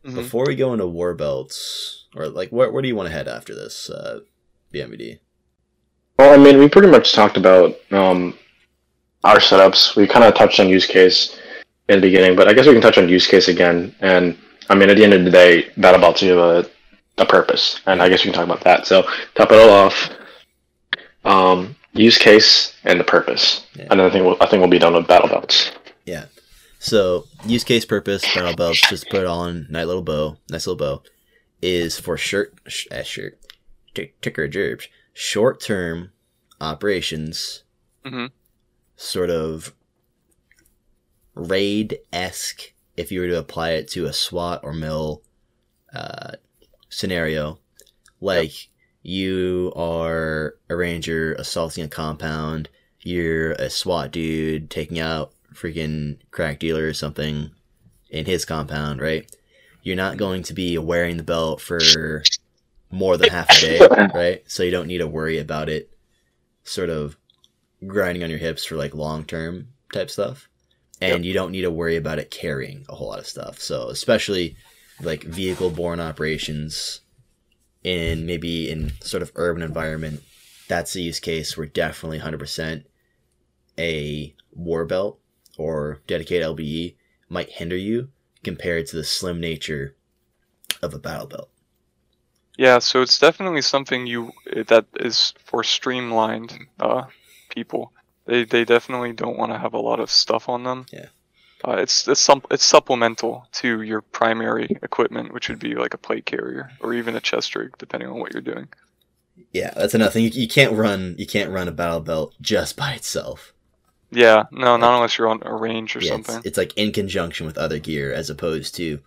[0.04, 0.14] Mhm.
[0.14, 3.28] before we go into war belts or like where, where do you want to head
[3.28, 4.20] after this uh
[4.72, 5.18] BNVD
[6.18, 8.38] Well, I mean, we pretty much talked about um,
[9.24, 9.96] our setups.
[9.96, 11.38] We kind of touched on use case
[11.88, 13.94] in the beginning, but I guess we can touch on use case again.
[14.00, 14.38] And
[14.70, 16.70] I mean, at the end of the day, battle belts have a,
[17.18, 18.86] a purpose, and I guess we can talk about that.
[18.86, 19.02] So,
[19.34, 20.10] top it all off.
[21.24, 23.86] Um, use case and the purpose, Yeah.
[23.90, 25.70] and then I think we'll, I think we'll be done with battle belts.
[26.04, 26.26] Yeah.
[26.78, 30.76] So use case purpose battle belts just put it on nice little bow, nice little
[30.78, 31.02] bow,
[31.62, 33.38] is for shirt sh- uh, shirt
[33.94, 36.10] tick- ticker gerbs short term
[36.60, 37.62] operations,
[38.04, 38.30] Mhm.
[38.96, 39.74] sort of
[41.34, 42.72] raid esque.
[42.96, 45.22] If you were to apply it to a SWAT or mill
[45.94, 46.32] uh,
[46.88, 47.58] scenario,
[48.20, 48.68] like
[49.02, 52.68] you are a ranger assaulting a compound,
[53.00, 57.50] you're a SWAT dude taking out freaking crack dealer or something
[58.10, 59.30] in his compound, right?
[59.82, 61.80] You're not going to be wearing the belt for
[62.90, 63.80] more than half a day,
[64.14, 64.42] right?
[64.46, 65.90] So you don't need to worry about it
[66.64, 67.16] sort of
[67.86, 70.48] grinding on your hips for like long term type stuff.
[71.00, 73.58] And you don't need to worry about it carrying a whole lot of stuff.
[73.58, 74.56] So especially
[75.00, 77.00] like vehicle borne operations
[77.82, 80.22] in maybe in sort of urban environment,
[80.68, 82.84] that's a use case where definitely 100%
[83.78, 85.18] a war belt
[85.58, 86.94] or dedicated LBE
[87.28, 88.10] might hinder you
[88.44, 89.96] compared to the slim nature
[90.82, 91.48] of a battle belt.
[92.58, 94.32] Yeah, so it's definitely something you
[94.66, 97.04] that is for streamlined uh,
[97.48, 97.92] people.
[98.26, 100.86] They they definitely don't want to have a lot of stuff on them.
[100.92, 101.06] Yeah.
[101.64, 105.98] Uh, it's it's some it's supplemental to your primary equipment, which would be like a
[105.98, 108.68] plate carrier or even a chest rig, depending on what you're doing.
[109.52, 110.24] Yeah, that's another thing.
[110.24, 113.51] You, you can't run you can't run a battle belt just by itself.
[114.12, 116.42] Yeah, no, not unless you're on a range or Yeah, something.
[116.44, 119.00] it's like in conjunction with other gear as opposed to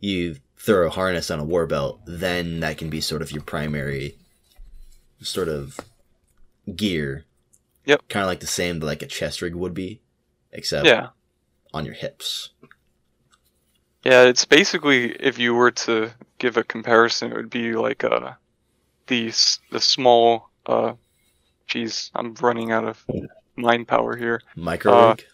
[0.00, 3.42] you throw a harness on a war belt, then that can be sort of your
[3.42, 4.16] primary
[5.20, 5.78] sort of
[6.74, 7.24] gear.
[7.84, 8.08] Yep.
[8.08, 10.00] Kind of like the same that like a chest rig would be,
[10.52, 11.08] except Yeah,
[11.74, 12.50] on your hips.
[14.04, 14.22] yeah.
[14.24, 18.32] It's basically if you were to give a comparison, it would be like uh
[19.06, 19.26] the
[19.70, 20.94] the small uh,
[21.68, 23.04] geez, I'm running out of
[23.56, 24.40] mind power here.
[24.54, 25.24] Micro Uh, rig.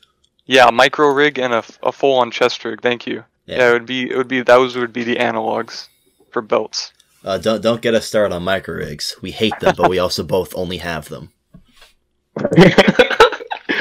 [0.46, 2.80] Yeah, micro rig and a, a full on chest rig.
[2.82, 3.24] Thank you.
[3.46, 3.58] Yeah.
[3.58, 3.70] Yeah.
[3.70, 5.88] it would be it would be those would be the analogs
[6.30, 6.92] for belts.
[7.24, 9.16] Uh, don't don't get us started on micro rigs.
[9.22, 11.32] We hate them, but we also both only have them.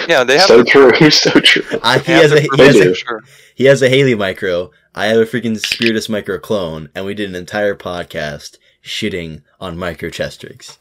[0.08, 1.80] Yeah, they have so the- true, so true.
[1.84, 2.90] I, he has a he has a do.
[2.90, 3.22] for sure.
[3.56, 4.72] He has a Haley micro.
[4.94, 9.78] I have a freaking Spiritus micro clone, and we did an entire podcast shitting on
[9.78, 10.80] micro chest rigs.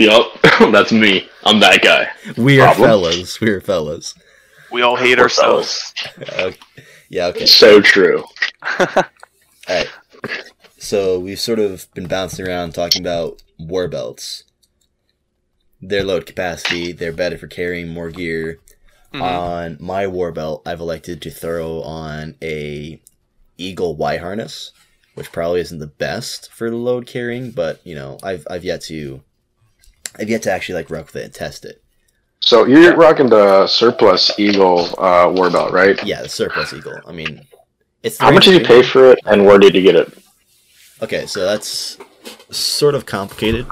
[0.00, 0.32] Yup,
[0.72, 1.28] that's me.
[1.44, 2.08] I'm that guy.
[2.38, 2.88] We are Problem?
[2.88, 3.38] fellas.
[3.38, 4.14] We are fellas.
[4.72, 5.92] We all hate We're ourselves.
[6.32, 6.52] Uh,
[7.10, 7.44] yeah, okay.
[7.44, 8.24] So true.
[9.68, 9.90] Alright.
[10.78, 14.44] So we've sort of been bouncing around talking about war belts.
[15.82, 18.58] Their load capacity, they're better for carrying more gear.
[19.12, 19.20] Mhm.
[19.20, 22.98] On my war belt, I've elected to throw on a
[23.58, 24.72] Eagle Y harness,
[25.14, 28.80] which probably isn't the best for the load carrying, but you know, I've I've yet
[28.84, 29.22] to
[30.18, 31.82] I've yet to actually like rock with it and test it.
[32.40, 36.02] So you're rocking the surplus Eagle uh, war belt, right?
[36.04, 37.00] Yeah, the surplus Eagle.
[37.06, 37.46] I mean,
[38.02, 40.12] it's How much did you pay for it, and where did you get it?
[41.02, 41.98] Okay, so that's
[42.50, 43.66] sort of complicated,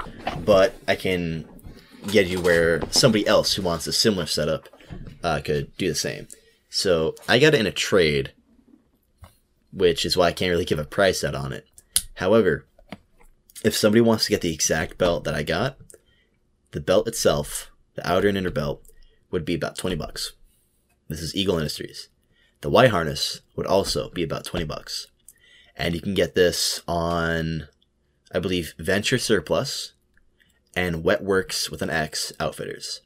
[0.44, 1.48] but I can
[2.08, 4.68] get you where somebody else who wants a similar setup
[5.22, 6.28] uh, could do the same.
[6.70, 8.32] So I got it in a trade,
[9.72, 11.66] which is why I can't really give a price out on it.
[12.14, 12.66] However,
[13.64, 15.76] if somebody wants to get the exact belt that I got,
[16.70, 18.82] the belt itself, the outer and inner belt,
[19.30, 20.32] would be about 20 bucks.
[21.08, 22.08] This is Eagle Industries.
[22.60, 25.06] The Y harness would also be about 20 bucks.
[25.76, 27.68] And you can get this on,
[28.32, 29.92] I believe, Venture Surplus
[30.74, 33.00] and Wetworks with an X outfitters,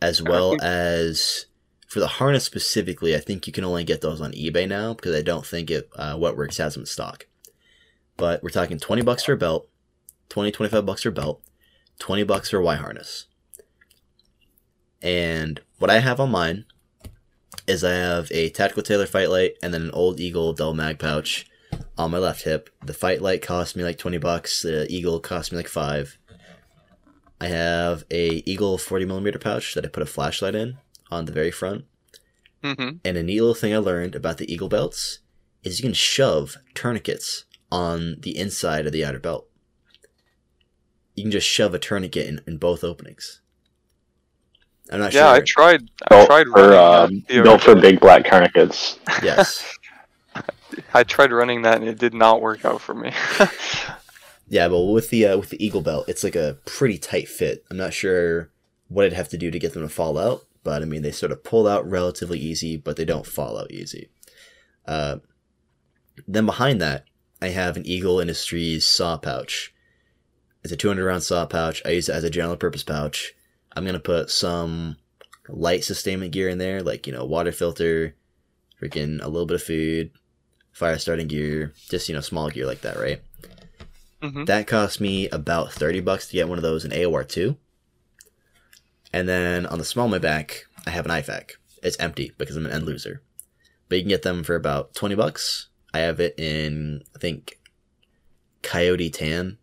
[0.00, 1.46] as well as
[1.88, 3.14] for the harness specifically.
[3.16, 5.88] I think you can only get those on eBay now because I don't think it
[5.96, 7.26] uh, Wetworks has them in stock.
[8.16, 9.68] But we're talking 20 bucks for a belt,
[10.28, 11.42] 20, 25 bucks for a belt,
[11.98, 13.26] 20 bucks for a Y harness.
[15.02, 16.64] And what I have on mine
[17.66, 20.98] is I have a Tactical Tailor Fight Light and then an Old Eagle Dull Mag
[20.98, 21.46] pouch
[21.96, 22.70] on my left hip.
[22.84, 26.18] The Fight Light cost me like 20 bucks, the Eagle cost me like 5.
[27.40, 30.78] I have a Eagle 40 millimeter pouch that I put a flashlight in
[31.10, 31.84] on the very front.
[32.62, 32.96] Mm-hmm.
[33.04, 35.20] And a neat little thing I learned about the Eagle belts
[35.62, 39.48] is you can shove tourniquets on the inside of the outer belt.
[41.14, 43.40] You can just shove a tourniquet in, in both openings.
[44.90, 45.22] I'm not sure.
[45.22, 45.88] Yeah, I tried.
[46.08, 48.98] I Built tried for running uh, built for big black tourniquets.
[49.22, 49.64] yes.
[50.94, 53.12] I tried running that and it did not work out for me.
[54.46, 57.64] Yeah, but with the uh, with the Eagle belt, it's like a pretty tight fit.
[57.70, 58.50] I'm not sure
[58.88, 61.12] what I'd have to do to get them to fall out, but I mean they
[61.12, 64.10] sort of pull out relatively easy, but they don't fall out easy.
[64.86, 65.16] Uh,
[66.28, 67.04] then behind that,
[67.40, 69.73] I have an Eagle Industries saw pouch.
[70.64, 71.82] It's a 200 round saw pouch.
[71.84, 73.34] I use it as a general purpose pouch.
[73.76, 74.96] I'm gonna put some
[75.48, 78.16] light sustainment gear in there, like you know water filter,
[78.82, 80.10] freaking a little bit of food,
[80.72, 83.20] fire starting gear, just you know small gear like that, right?
[84.22, 87.56] hmm That cost me about 30 bucks to get one of those in AOR 2.
[89.12, 91.52] And then on the small of my back, I have an IFAK.
[91.82, 93.22] It's empty because I'm an end loser.
[93.88, 95.68] But you can get them for about 20 bucks.
[95.92, 97.60] I have it in, I think,
[98.62, 99.58] Coyote Tan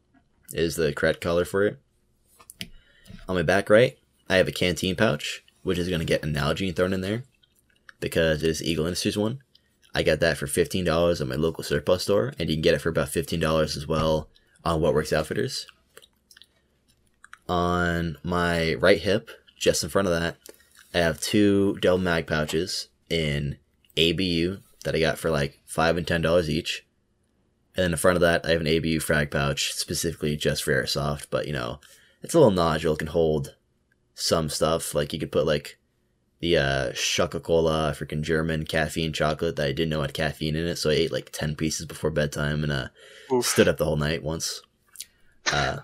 [0.53, 1.79] is the correct color for it.
[3.27, 3.97] On my back right,
[4.29, 7.23] I have a canteen pouch, which is going to get an Nalgene thrown in there
[7.99, 9.39] because it is Eagle Industries one.
[9.93, 12.79] I got that for $15 at my local surplus store, and you can get it
[12.79, 14.29] for about $15 as well
[14.63, 15.67] on Wetworks Outfitters.
[17.49, 20.37] On my right hip, just in front of that,
[20.93, 23.57] I have two Dell mag pouches in
[23.97, 26.85] ABU that I got for like five and ten dollars each.
[27.75, 30.73] And then in front of that, I have an ABU frag pouch specifically just for
[30.73, 31.79] airsoft, but you know,
[32.21, 33.55] it's a little nodule, it can hold
[34.13, 34.93] some stuff.
[34.93, 35.77] Like you could put like
[36.39, 40.77] the uh Coca-Cola freaking German caffeine chocolate that I didn't know had caffeine in it,
[40.77, 42.87] so I ate like ten pieces before bedtime and uh
[43.31, 43.45] Oof.
[43.45, 44.61] stood up the whole night once.
[45.51, 45.77] Uh,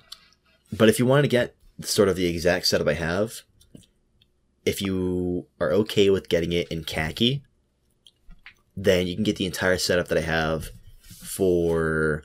[0.72, 3.42] but if you wanted to get sort of the exact setup I have,
[4.66, 7.44] if you are okay with getting it in khaki,
[8.76, 10.70] then you can get the entire setup that I have
[11.38, 12.24] for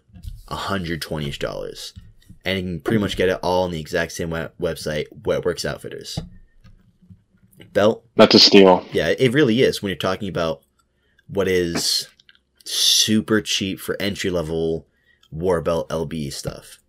[0.48, 1.92] 120 ish dollars.
[2.44, 5.64] And you can pretty much get it all on the exact same web- website, Wetworks
[5.64, 6.18] Outfitters.
[7.72, 8.85] Belt, That's a steal.
[8.92, 10.62] yeah, it really is when you're talking about
[11.29, 12.09] what is
[12.64, 14.87] super cheap for entry level
[15.31, 16.81] war belt LB stuff.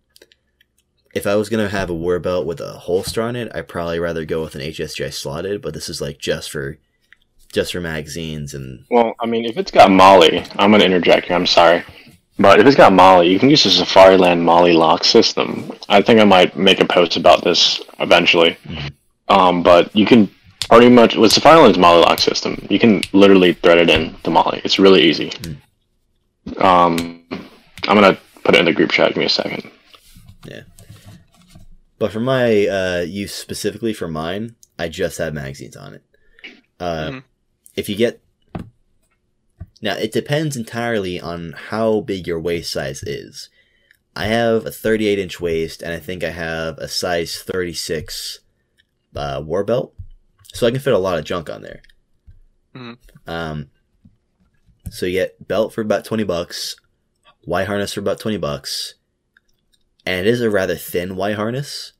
[1.14, 3.98] If I was gonna have a war belt with a holster on it, I'd probably
[4.00, 6.78] rather go with an HSGI slotted, but this is like just for
[7.52, 11.36] just for magazines and Well, I mean, if it's got MOLLE, I'm gonna interject here.
[11.36, 11.84] I'm sorry,
[12.38, 15.70] but if it's got MOLLE, you can use the Safariland MOLLE lock system.
[15.88, 18.56] I think I might make a post about this eventually.
[19.28, 20.28] Um, but you can
[20.68, 24.60] pretty much with Safariland's MOLLE lock system, you can literally thread it in to MOLLE.
[24.64, 25.32] It's really easy.
[26.58, 27.24] Um,
[27.88, 29.08] I'm gonna put it in the group chat.
[29.10, 29.70] Give me a second.
[30.44, 30.62] Yeah.
[31.98, 36.02] But for my uh, use specifically for mine, I just have magazines on it.
[36.80, 37.22] Uh, Mhm.
[37.76, 38.20] If you get
[39.84, 43.50] now, it depends entirely on how big your waist size is.
[44.16, 48.40] I have a 38 inch waist, and I think I have a size 36
[49.14, 49.92] uh, war belt,
[50.54, 51.82] so I can fit a lot of junk on there.
[52.74, 52.96] Mhm.
[53.26, 53.70] Um,
[54.90, 56.76] so you get belt for about 20 bucks,
[57.44, 58.94] Y harness for about 20 bucks,
[60.06, 61.92] and it is a rather thin Y harness.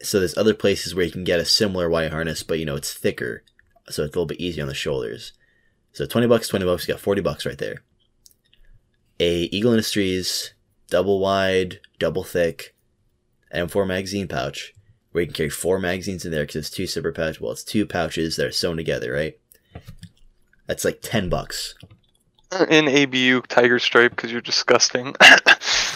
[0.00, 2.76] So there's other places where you can get a similar Y harness, but you know
[2.76, 3.42] it's thicker,
[3.88, 5.32] so it's a little bit easier on the shoulders.
[5.92, 7.82] So 20 bucks, 20 bucks, you got 40 bucks right there.
[9.18, 10.54] A Eagle Industries
[10.88, 12.74] double wide, double thick
[13.54, 14.74] M4 magazine pouch,
[15.12, 17.40] where you can carry four magazines in there because it's two separate pouches.
[17.40, 19.38] Well, it's two pouches that are sewn together, right?
[20.66, 21.74] That's like 10 bucks.
[22.68, 25.14] In ABU Tiger Stripe because you're disgusting.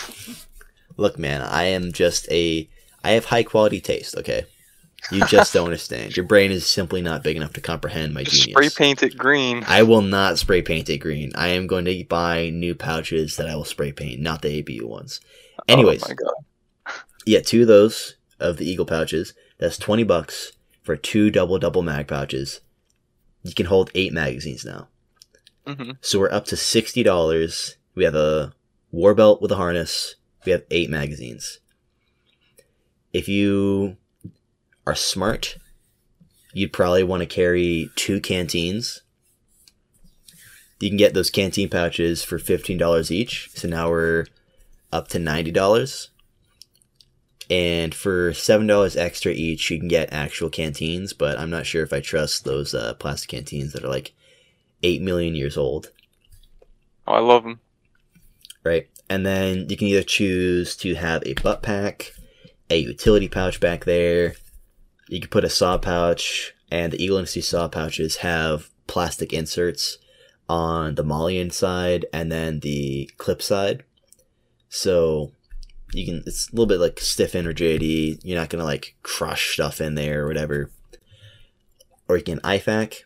[0.96, 2.68] Look, man, I am just a.
[3.02, 4.46] I have high quality taste, okay?
[5.10, 6.16] You just don't understand.
[6.16, 8.72] Your brain is simply not big enough to comprehend my Just genius.
[8.72, 9.62] spray paint it green.
[9.66, 11.30] I will not spray paint it green.
[11.34, 14.86] I am going to buy new pouches that I will spray paint, not the ABU
[14.86, 15.20] ones.
[15.68, 16.02] Anyways.
[16.04, 16.94] oh my god.
[17.26, 19.34] Get two of those of the Eagle pouches.
[19.58, 20.52] That's twenty bucks
[20.82, 22.60] for two double double mag pouches.
[23.42, 24.88] You can hold eight magazines now.
[25.66, 27.76] hmm So we're up to sixty dollars.
[27.94, 28.54] We have a
[28.90, 30.16] war belt with a harness.
[30.46, 31.60] We have eight magazines.
[33.12, 33.96] If you
[34.86, 35.56] are smart,
[36.52, 39.02] you'd probably want to carry two canteens.
[40.80, 43.50] You can get those canteen pouches for fifteen dollars each.
[43.54, 44.26] So now we're
[44.92, 46.10] up to ninety dollars.
[47.50, 51.12] And for seven dollars extra each, you can get actual canteens.
[51.12, 54.12] But I'm not sure if I trust those uh, plastic canteens that are like
[54.82, 55.88] eight million years old
[57.06, 57.60] Oh, I love them.
[58.64, 58.88] right?
[59.08, 62.12] And then you can either choose to have a butt pack,
[62.70, 64.34] a utility pouch back there.
[65.08, 69.98] You can put a saw pouch, and the Eagle Industry saw pouches have plastic inserts
[70.48, 73.84] on the Malian side and then the clip side.
[74.68, 75.32] So
[75.92, 78.20] you can it's a little bit like stiffen or JD.
[78.22, 80.70] You're not gonna like crush stuff in there or whatever.
[82.08, 83.04] Or you can IFAK,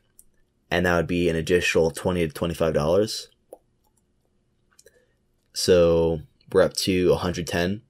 [0.71, 3.29] and that would be an additional twenty to twenty five dollars.
[5.53, 6.21] So
[6.53, 7.83] we're up to 110.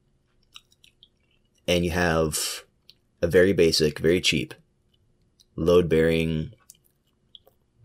[1.66, 2.64] And you have
[3.20, 4.54] a very basic, very cheap,
[5.56, 6.52] load bearing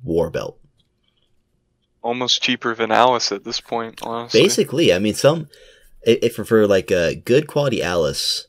[0.03, 0.59] war belt.
[2.01, 4.41] Almost cheaper than Alice at this point, honestly.
[4.41, 5.47] Basically, I mean, some,
[6.01, 8.47] if for like a good quality Alice,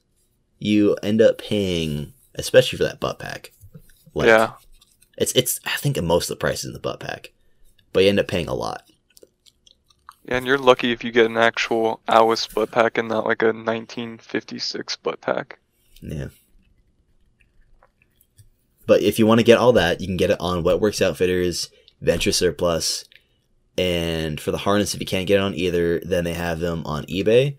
[0.59, 3.53] you end up paying, especially for that butt pack.
[4.13, 4.53] Like, yeah.
[5.17, 7.33] It's, it's, I think most of the price is in the butt pack,
[7.93, 8.83] but you end up paying a lot.
[10.25, 13.43] Yeah, and you're lucky if you get an actual Alice butt pack and not like
[13.43, 15.59] a 1956 butt pack.
[16.01, 16.29] Yeah.
[18.87, 21.71] But if you want to get all that, you can get it on Wetworks Outfitters,
[22.01, 23.05] Venture Surplus,
[23.77, 26.83] and for the harness, if you can't get it on either, then they have them
[26.87, 27.57] on eBay.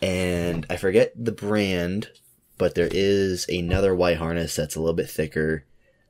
[0.00, 2.10] And I forget the brand,
[2.58, 5.64] but there is another white harness that's a little bit thicker.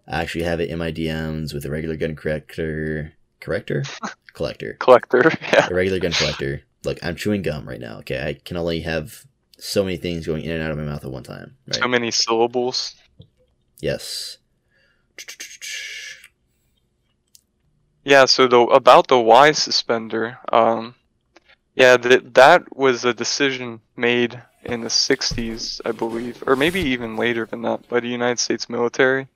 [0.07, 3.85] I actually have it in my DMs with a regular gun corrector, corrector,
[4.35, 5.69] collector, Collector, yeah.
[5.71, 6.63] a regular gun collector.
[6.85, 7.99] Look, I'm chewing gum right now.
[7.99, 9.25] Okay, I can only have
[9.59, 11.57] so many things going in and out of my mouth at one time.
[11.67, 11.77] Right?
[11.77, 12.95] So many syllables.
[13.81, 14.39] Yes.
[18.05, 20.95] Yeah, so the about the Y suspender, um,
[21.75, 27.17] yeah, that that was a decision made in the 60s, I believe, or maybe even
[27.17, 29.29] later than that, by the United States military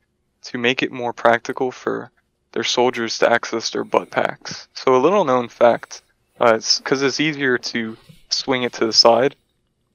[0.43, 2.11] to make it more practical for
[2.53, 4.68] their soldiers to access their butt packs.
[4.74, 6.03] So a little known fact,
[6.41, 7.97] uh, it's because it's easier to
[8.28, 9.36] swing it to the side,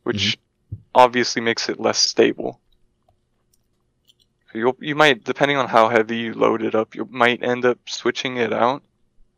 [0.03, 0.37] which
[0.93, 2.59] obviously makes it less stable.
[4.55, 7.65] So You'll, you might, depending on how heavy you load it up, you might end
[7.65, 8.81] up switching it out,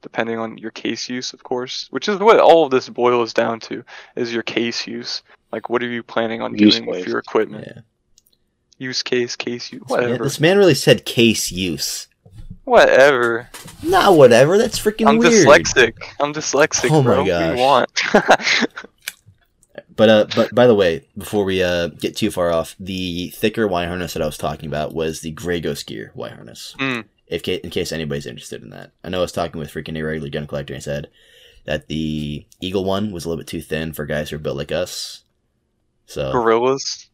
[0.03, 1.87] depending on your case use, of course.
[1.89, 3.83] Which is what all of this boils down to:
[4.15, 5.23] is your case use.
[5.51, 7.65] Like, what are you planning on Use doing with your equipment?
[7.67, 7.81] Yeah.
[8.77, 12.07] Use case, case use, This man, whatever, this man really said case use.
[12.65, 13.49] whatever.
[13.81, 14.59] Not whatever.
[14.59, 15.47] That's freaking weird.
[15.47, 15.93] I'm dyslexic.
[16.19, 17.17] I'm dyslexic, Oh my bro.
[17.17, 18.61] What do gosh.
[18.61, 18.75] you want?
[19.97, 23.67] But uh, but by the way, before we uh get too far off, the thicker
[23.67, 26.75] Y harness that I was talking about was the Grey Ghost Gear Y harness.
[26.79, 27.05] Mm.
[27.25, 30.29] If in case anybody's interested in that, I know I was talking with freaking irregular
[30.29, 31.09] gun collector and said
[31.65, 34.55] that the Eagle one was a little bit too thin for guys who are built
[34.55, 35.23] like us.
[36.05, 37.09] So Gorillas.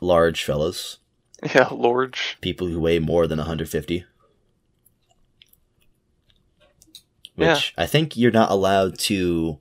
[0.00, 0.98] large fellas,
[1.54, 4.04] Yeah, large people who weigh more than 150.
[7.34, 7.82] Which Yeah.
[7.82, 9.58] I think you're not allowed to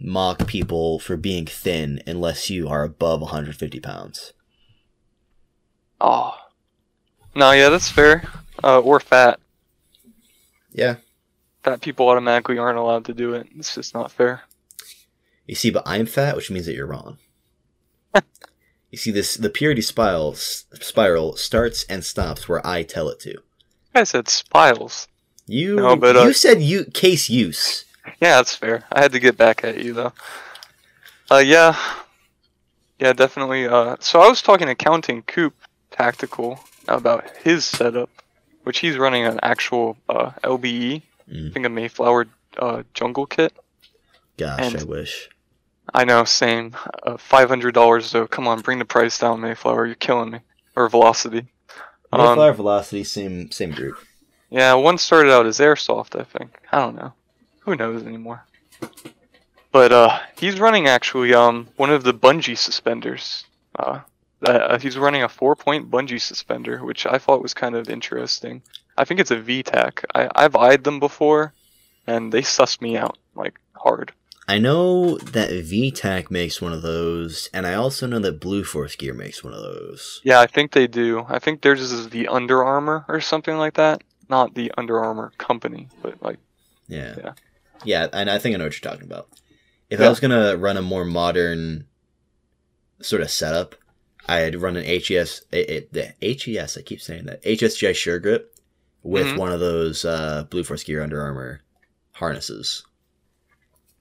[0.00, 4.32] mock people for being thin unless you are above 150 pounds.
[6.00, 6.36] Oh.
[7.34, 8.28] No, yeah, that's fair.
[8.62, 9.40] Uh, or fat.
[10.72, 10.96] Yeah.
[11.62, 13.48] Fat people automatically aren't allowed to do it.
[13.56, 14.42] It's just not fair.
[15.46, 17.18] You see, but I'm fat, which means that you're wrong.
[18.90, 23.38] you see, this the purity spiral spiral starts and stops where I tell it to.
[23.94, 25.08] I said spiles.
[25.46, 27.85] You No, but, uh, you said you case use.
[28.20, 28.84] Yeah, that's fair.
[28.90, 30.12] I had to get back at you though.
[31.30, 31.76] Uh, yeah,
[32.98, 33.66] yeah, definitely.
[33.66, 35.54] Uh, so I was talking to Counting Coop
[35.90, 38.08] Tactical about his setup,
[38.62, 43.52] which he's running an actual uh, LBE, I Mm, think a Mayflower uh, jungle kit.
[44.36, 45.28] gosh, and- I wish.
[45.94, 46.76] I know, same.
[47.04, 48.26] Uh, Five hundred dollars though.
[48.26, 49.86] Come on, bring the price down, Mayflower.
[49.86, 50.40] You're killing me.
[50.74, 51.46] Or Velocity.
[52.12, 53.96] Um, Mayflower velocity, same same group.
[54.50, 56.56] Yeah, one started out as airsoft, I think.
[56.72, 57.12] I don't know.
[57.66, 58.46] Who knows anymore?
[59.72, 63.44] But uh, he's running actually um one of the bungee suspenders.
[63.78, 64.00] Uh,
[64.42, 68.62] uh, he's running a four-point bungee suspender, which I thought was kind of interesting.
[68.96, 70.04] I think it's a VTAC.
[70.14, 71.52] I I've eyed them before,
[72.06, 74.12] and they sussed me out like hard.
[74.48, 78.94] I know that VTAC makes one of those, and I also know that Blue Force
[78.94, 80.20] Gear makes one of those.
[80.22, 81.26] Yeah, I think they do.
[81.28, 84.04] I think theirs is the Under Armour or something like that.
[84.28, 86.38] Not the Under Armour company, but like
[86.86, 87.16] Yeah.
[87.18, 87.32] Yeah.
[87.84, 89.28] Yeah, and I think I know what you're talking about.
[89.90, 90.06] If Yeah.
[90.06, 91.86] I was gonna run a more modern
[93.00, 93.74] sort of setup,
[94.28, 96.76] I'd run an HES, a- a- the HES.
[96.76, 98.52] I keep saying that HSGI Sure Grip
[99.02, 99.36] with Mhm.
[99.38, 101.62] one of those uh, Blue Force Gear Under Armour
[102.12, 102.84] harnesses.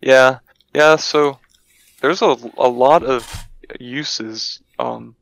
[0.01, 0.39] Yeah,
[0.73, 0.95] yeah.
[0.95, 1.39] So
[2.01, 3.31] there's a, a lot of
[3.79, 5.15] uses um,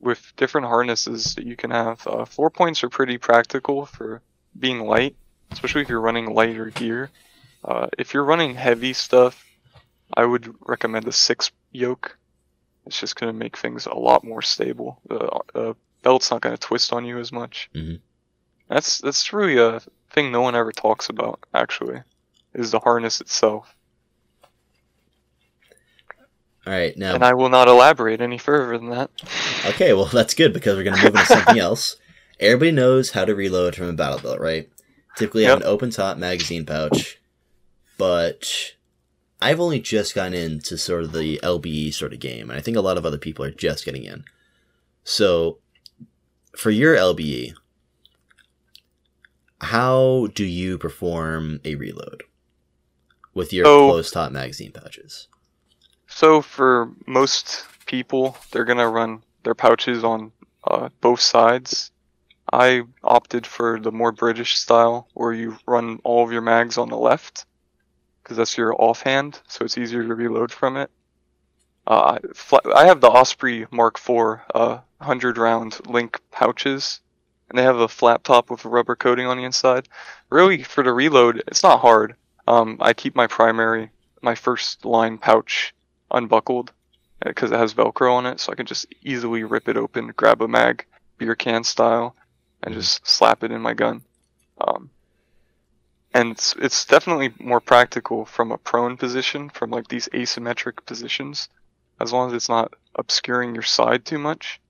[0.00, 2.06] with different harnesses that you can have.
[2.06, 4.20] Uh, four points are pretty practical for
[4.58, 5.16] being light,
[5.50, 7.10] especially if you're running lighter gear.
[7.64, 9.44] Uh, if you're running heavy stuff,
[10.14, 12.16] I would recommend a six yoke.
[12.86, 15.00] It's just going to make things a lot more stable.
[15.08, 15.18] The
[15.54, 17.70] uh, belt's not going to twist on you as much.
[17.74, 18.00] Mhm.
[18.68, 21.40] That's that's really a thing no one ever talks about.
[21.54, 22.02] Actually,
[22.54, 23.74] is the harness itself.
[26.66, 29.10] All right, now And I will not elaborate any further than that.
[29.66, 31.96] Okay, well that's good because we're gonna move into something else.
[32.38, 34.68] Everybody knows how to reload from a battle belt, right?
[35.16, 37.18] Typically have an open top magazine pouch,
[37.98, 38.74] but
[39.40, 42.76] I've only just gotten into sort of the LBE sort of game, and I think
[42.76, 44.24] a lot of other people are just getting in.
[45.04, 45.58] So,
[46.56, 47.54] for your LBE,
[49.60, 52.22] how do you perform a reload
[53.32, 55.28] with your So- closed top magazine pouches?
[56.06, 60.32] So for most people, they're gonna run their pouches on
[60.66, 61.90] uh, both sides.
[62.52, 66.88] I opted for the more British style, where you run all of your mags on
[66.88, 67.46] the left,
[68.24, 70.90] because that's your offhand, so it's easier to reload from it.
[71.86, 72.18] Uh,
[72.74, 77.00] I- have the Osprey Mark IV uh, 100 round link pouches,
[77.48, 79.88] and they have a flap top with a rubber coating on the inside.
[80.30, 82.16] Really, for the reload, it's not hard.
[82.48, 83.90] Um, I keep my primary,
[84.22, 85.74] my first line pouch
[86.10, 86.72] unbuckled
[87.24, 90.40] because it has Velcro on it, so I can just easily rip it open, grab
[90.40, 90.86] a mag,
[91.18, 92.16] beer can style,
[92.62, 92.78] and Mhm.
[92.78, 94.02] just slap it in my gun.
[94.58, 94.90] Um,
[96.14, 101.48] and it's, it's definitely more practical from a prone position, from like these asymmetric positions,
[102.00, 104.60] as long as it's not obscuring your side too much.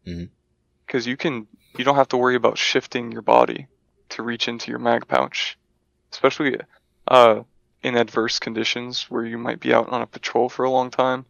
[0.87, 3.67] Because you can, you don't have to worry about shifting your body
[4.11, 5.59] to reach into your mag pouch,
[6.13, 6.57] especially
[7.09, 7.43] uh,
[7.83, 11.27] in adverse conditions where you might be out on a patrol for a long time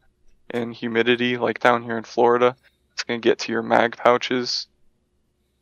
[0.50, 2.54] in humidity like down here in Florida.
[2.92, 4.68] It's going to get to your mag pouches.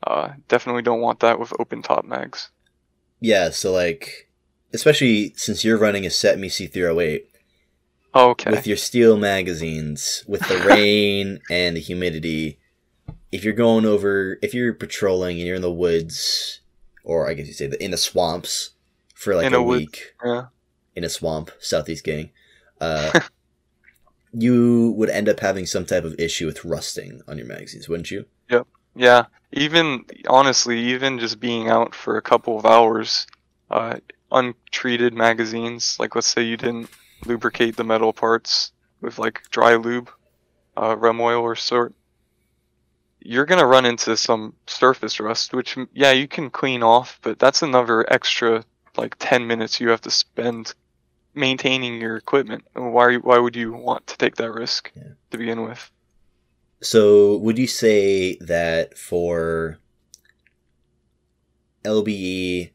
[0.06, 2.50] Uh, definitely don't want that with open top mags.
[3.20, 4.28] Yeah, so like,
[4.74, 7.24] especially since you're running a CETME C308,
[8.14, 8.50] Okay.
[8.50, 12.58] with your steel magazines, with the rain and the humidity,
[13.30, 16.60] if you're going over, if you're patrolling and you're in the woods,
[17.04, 18.70] or I guess you say the, in the swamps
[19.14, 20.46] for like In a, a week yeah.
[20.94, 22.30] in a swamp, Southeast Gang,
[22.80, 23.20] uh,
[24.32, 28.10] you would end up having some type of issue with rusting on your magazines, wouldn't
[28.10, 28.26] you?
[28.94, 29.24] Yeah.
[29.52, 33.26] Even, honestly, even just being out for a couple of hours,
[33.70, 33.96] uh,
[34.32, 36.90] untreated magazines, like let's say you didn't
[37.24, 40.10] lubricate the metal parts with like dry lube,
[40.76, 41.94] uh, Rem Oil or sort,
[43.20, 47.62] you're gonna run into some surface rust, which yeah you can clean off, but that's
[47.62, 48.64] another extra
[48.96, 50.74] like 10 minutes you have to spend
[51.34, 52.64] maintaining your equipment.
[52.74, 55.14] Why why would you want to take that risk Yeah.
[55.30, 55.90] to begin with?
[56.82, 59.78] So, would you say that for
[61.84, 62.71] LBE,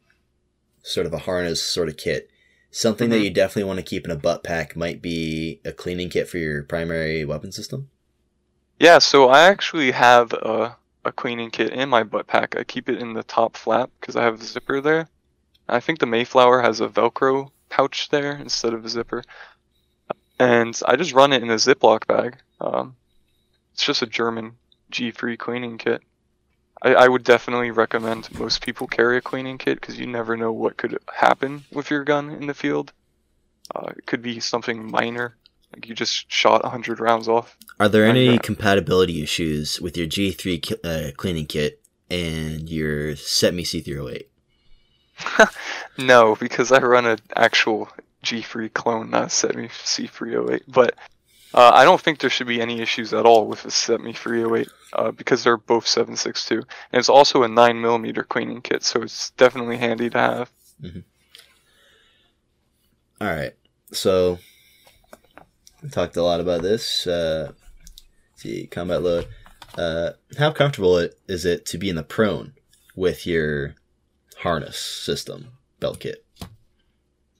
[0.82, 2.30] sort of a harness sort of kit,
[2.70, 3.24] something that Mhm.
[3.24, 6.38] you definitely want to keep in a butt pack might be a cleaning kit for
[6.38, 7.90] your primary weapon system?
[8.78, 12.56] Yeah, so I actually have a, a cleaning kit in my butt pack.
[12.56, 15.08] I keep it in the top flap because I have a zipper there.
[15.68, 19.22] I think the Mayflower has a Velcro pouch there instead of a zipper.
[20.38, 22.36] And I just run it in a Ziploc bag.
[22.60, 22.96] Um,
[23.74, 24.56] it's just a German
[24.92, 26.00] G3 cleaning kit.
[26.82, 30.52] I, I would definitely recommend most people carry a cleaning kit because you never know
[30.52, 32.92] what could happen with your gun in the field.
[33.74, 35.36] Uh, it could be something minor,
[35.74, 37.56] like you just shot 100 rounds off.
[37.80, 38.42] Are there Like any that.
[38.42, 44.24] compatibility issues with your G3 ki- uh, cleaning kit and your CETME C308?
[45.98, 47.88] No, because I run an actual
[48.24, 50.62] G3 clone, not CETME C308.
[50.68, 50.94] But
[51.52, 54.68] uh, I don't think there should be any issues at all with a CETME 308
[54.92, 56.52] uh, because they're both 7.62.
[56.52, 60.50] And it's also a 9mm cleaning kit, so it's definitely handy to have.
[63.20, 63.54] All right.
[63.92, 64.38] So
[65.82, 67.06] we talked a lot about this.
[67.06, 67.52] Uh,
[68.36, 69.28] see, combat load.
[69.76, 72.54] Uh, how comfortable is it to be in the prone
[72.96, 73.74] with your
[74.38, 75.48] harness system
[75.80, 76.24] belt kit?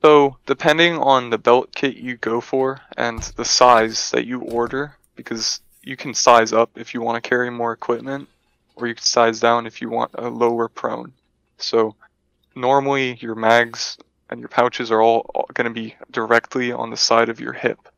[0.02, 4.94] So, depending on the belt kit you go for and the size that you order,
[5.16, 8.28] because you can size up if you want to carry more equipment,
[8.76, 11.12] or you can size down if you want a lower prone.
[11.58, 11.94] So,
[12.54, 13.98] normally your mags
[14.30, 17.88] and your pouches are all going to be directly on the side of your hip,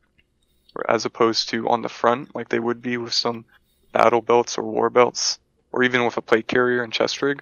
[0.87, 3.45] as opposed to on the front, like they would be with some
[3.91, 5.39] battle belts or war belts,
[5.71, 7.41] or even with a plate carrier and chest rig.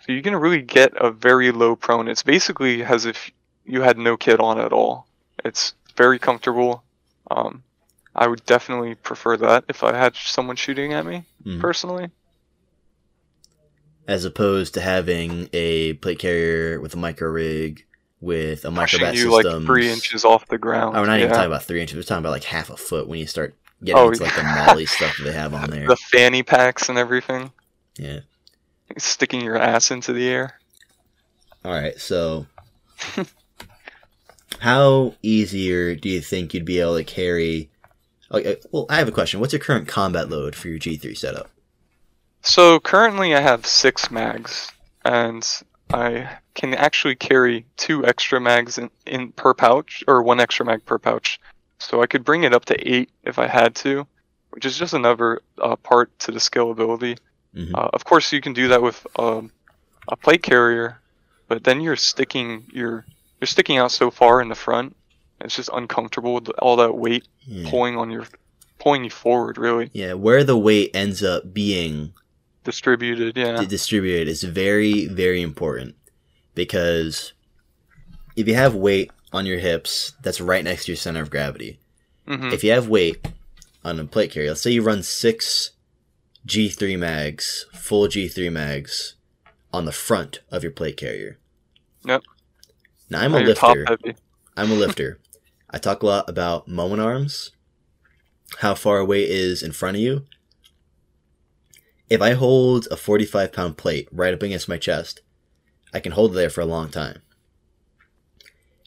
[0.00, 2.08] So you can really get a very low prone.
[2.08, 3.30] It's basically as if
[3.64, 5.06] you had no kit on at all.
[5.44, 6.82] It's very comfortable.
[7.30, 7.62] Um,
[8.14, 11.60] I would definitely prefer that if I had someone shooting at me Mhm.
[11.60, 12.10] personally.
[14.06, 17.84] As opposed to having a plate carrier with a micro rig
[18.20, 19.60] with a Pushing microbat you system.
[19.60, 20.96] like three inches off the ground.
[20.96, 21.96] Oh, we're not even talking about three inches.
[21.96, 24.42] We're talking about like half a foot when you start getting Oh, into like the
[24.42, 25.86] MOLLE stuff they have on there.
[25.86, 27.52] The fanny packs and everything.
[27.96, 28.20] Yeah.
[28.98, 30.60] Sticking your ass into the air.
[31.64, 31.98] All right.
[31.98, 32.46] So,
[34.60, 37.70] how easier do you think you'd be able to carry?
[38.32, 39.40] Okay, well, I have a question.
[39.40, 41.50] What's your current combat load for your G3 setup?
[42.40, 44.72] So currently I have six mags,
[45.04, 45.46] and
[45.92, 50.84] I can actually carry two extra mags in, in per pouch, or one extra mag
[50.84, 51.40] per pouch.
[51.78, 54.06] So I could bring it up to eight if I had to,
[54.50, 57.18] which is just another uh, part to the scalability.
[57.54, 57.74] Mhm.
[57.74, 59.52] Uh, of course, you can do that with um,
[60.08, 60.98] a plate carrier,
[61.48, 63.04] but then you're sticking you're
[63.40, 64.96] you're sticking out so far in the front.
[65.44, 67.68] It's just uncomfortable with all that weight Yeah.
[67.70, 68.26] pulling on your
[68.78, 69.58] pulling you forward.
[69.58, 72.12] Really yeah, where the weight ends up being
[72.64, 73.36] distributed.
[73.36, 73.64] Yeah.
[73.64, 75.94] distributed is very, very important
[76.54, 77.32] because
[78.36, 81.80] if you have weight on your hips, that's right next to your center of gravity.
[82.26, 83.26] hmm If you have weight
[83.84, 85.70] on a plate carrier, let's say you run six
[86.46, 89.14] G3 mags, full G3 mags,
[89.72, 91.38] on the front of your plate carrier.
[92.04, 92.22] Yep.
[93.10, 93.86] Now I'm Now a lifter.
[94.56, 95.18] I'm a lifter.
[95.72, 97.50] I talk a lot about moment arms,
[98.58, 100.26] how far away is in front of you.
[102.10, 105.22] If I hold a 45 pound plate right up against my chest,
[105.94, 107.22] I can hold it there for a long time.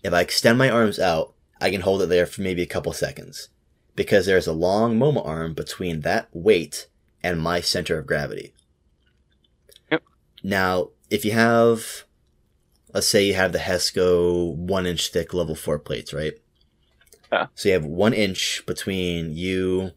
[0.04, 2.94] If I extend my arms out, I can hold it there for maybe a couple
[2.94, 3.50] seconds
[3.96, 6.88] because there's a long moment arm between that weight
[7.24, 8.54] and my center of gravity.
[9.92, 10.04] Yep.
[10.44, 12.04] Now, if you have
[12.94, 16.34] let's say you have the Hesco one inch thick level four plates, right?
[17.56, 19.92] So you have one inch between you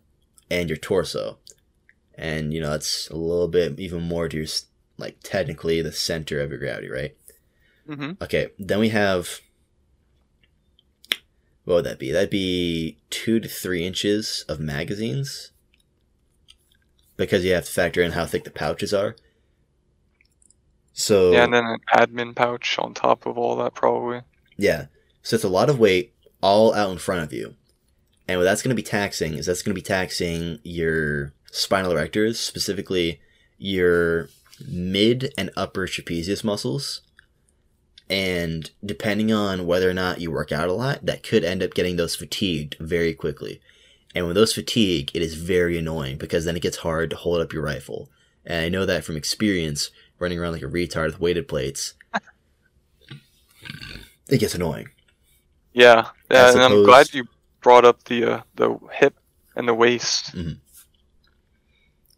[0.51, 1.39] and your torso,
[2.14, 4.47] and you know that's a little bit even more to your
[4.99, 7.16] like technically the center of your gravity, right?
[7.87, 9.41] hmm Okay, then we have
[11.64, 12.12] what would that be?
[12.12, 15.53] That'd be two to three inches of magazines
[17.16, 19.16] because you have to factor in how thick the pouches are.
[20.93, 24.22] So Yeah, and then an admin pouch on top of all that, probably.
[24.57, 24.87] Yeah.
[25.22, 27.55] So it's a lot of weight all out in front of you.
[28.26, 31.93] And what that's going to be taxing is that's going to be taxing your spinal
[31.93, 33.20] erectors, specifically
[33.57, 34.28] your
[34.66, 37.01] mid and upper trapezius muscles.
[38.11, 41.74] And depending on whether or not you work out a lot, that could end up
[41.74, 43.61] getting those fatigued very quickly.
[44.14, 47.41] And when those fatigue, it is very annoying because then it gets hard to hold
[47.41, 48.09] up your rifle.
[48.45, 51.95] And I know that from experience running around like a retard with weighted plates.
[54.28, 54.89] it gets annoying.
[55.73, 57.25] Yeah, yeah, and I'm glad you
[57.61, 59.14] brought up the uh, the hip
[59.55, 60.35] and the waist.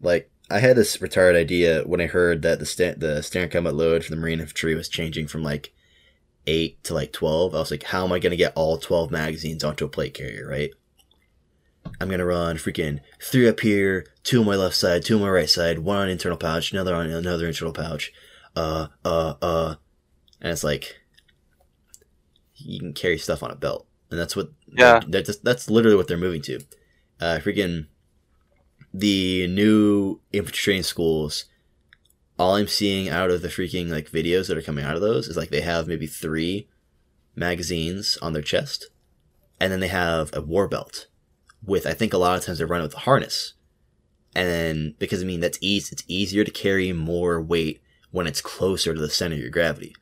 [0.01, 3.75] Like I had this retarded idea when I heard that the sta- the standard combat
[3.75, 5.73] load for the Marine infantry was changing from like
[6.47, 7.55] eight to like twelve.
[7.55, 10.49] I was like, how am I gonna get all twelve magazines onto a plate carrier,
[10.49, 10.71] right?
[12.01, 15.31] I'm gonna run freaking three up here, two on my left side, two on my
[15.31, 18.13] right side, one on internal pouch, another on another internal pouch.
[18.57, 19.75] Uh, uh, uh,
[20.41, 21.00] and it's like
[22.65, 25.01] you can carry stuff on a belt, and that's what Yeah.
[25.09, 26.61] that's that's literally what they're moving to.
[27.21, 27.87] Uh, freaking
[28.93, 31.45] the new infantry training schools,
[32.39, 35.29] all I'm seeing out of the freaking like videos that are coming out of those
[35.29, 36.69] is like they have maybe three
[37.37, 38.87] magazines on their chest,
[39.61, 41.07] and then they have a war belt
[41.65, 43.55] with I think a lot of times they run it with a harness,
[44.35, 47.81] and then because I mean that's easy, it's easier to carry more weight
[48.11, 49.95] when it's closer to the center of your gravity.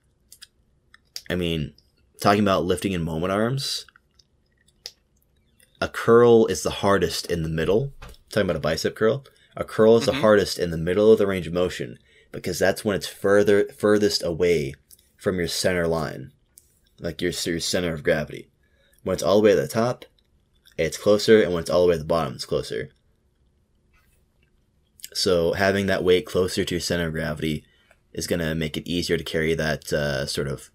[1.29, 1.75] I mean,
[2.21, 3.87] talking about lifting in moment arms,
[5.81, 7.93] a curl is the hardest in the middle.
[8.31, 9.25] Talking about a bicep curl,
[9.57, 10.21] a curl is the Mhm.
[10.21, 11.99] hardest in the middle of the range of motion
[12.33, 14.75] because that's when it's further furthest away
[15.17, 16.33] from your center line,
[16.99, 18.51] like your your center of gravity.
[19.03, 20.05] When it's all the way at the top,
[20.77, 22.91] it's closer, and when it's all the way at the bottom, it's closer.
[25.15, 27.65] So having that weight closer to your center of gravity
[28.13, 30.71] is gonna make it easier to carry that uh, sort of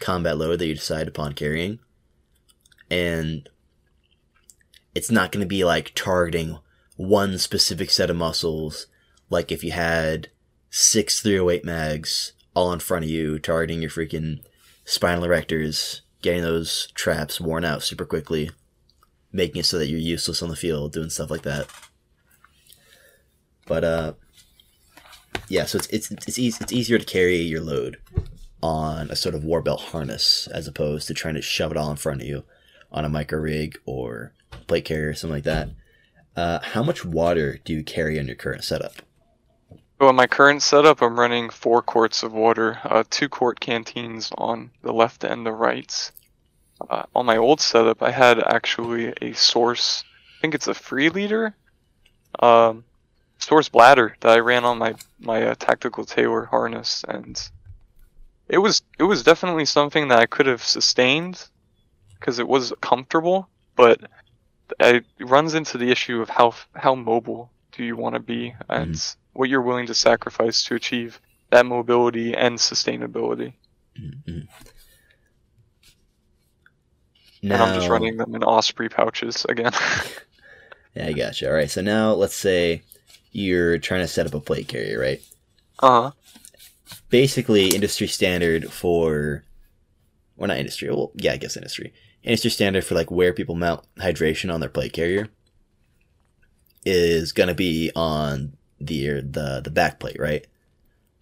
[0.00, 1.78] combat load that you decide upon carrying.
[2.90, 3.48] And
[4.94, 6.58] it's not going to be like targeting
[6.96, 8.86] one specific set of muscles,
[9.28, 10.28] like if you had
[10.70, 14.40] six 308 mags all in front of you, targeting your freaking
[14.84, 18.50] spinal erectors, getting those traps worn out super quickly,
[19.32, 21.68] making it so that you're useless on the field, doing stuff like that.
[23.66, 24.12] But uh,
[25.48, 27.98] yeah, so it's it's it's easy, it's easier to carry your load
[28.62, 31.90] on a sort of war belt harness as opposed to trying to shove it all
[31.90, 32.44] in front of you
[32.92, 34.32] on a micro rig or
[34.66, 35.68] plate carrier or something like that.
[36.36, 38.94] Uh, how much water do you carry on your current setup?
[40.00, 44.32] So in my current setup, I'm running four quarts of water, uh, two quart canteens
[44.38, 46.10] on the left and the right.
[46.88, 50.02] Uh, on my old setup, I had actually a source.
[50.38, 51.54] I think it's a free leader,
[52.38, 52.84] um,
[53.38, 57.50] source bladder that I ran on my my uh, tactical tailor harness, and
[58.50, 61.48] it was it was definitely something that I could have sustained
[62.18, 64.00] because it was comfortable, but
[64.80, 68.94] it runs into the issue of how how mobile do you want to be and
[68.94, 69.16] Mhm.
[69.32, 71.20] what you're willing to sacrifice to achieve
[71.50, 73.54] that mobility and sustainability.
[73.98, 74.48] Mhm.
[77.42, 79.72] And I'm just running them in Osprey pouches again.
[80.94, 81.46] Yeah, I gotcha.
[81.48, 82.82] All right, so now let's say
[83.32, 85.22] you're trying to set up a plate carrier, right?
[85.78, 86.10] uh huh.
[87.10, 89.44] Basically, industry standard for,
[90.36, 90.88] or not industry.
[90.88, 91.92] Well, yeah, I guess industry.
[92.22, 95.28] Industry standard for like where people mount hydration on their plate carrier
[96.84, 100.46] is gonna be on the the the back plate, right?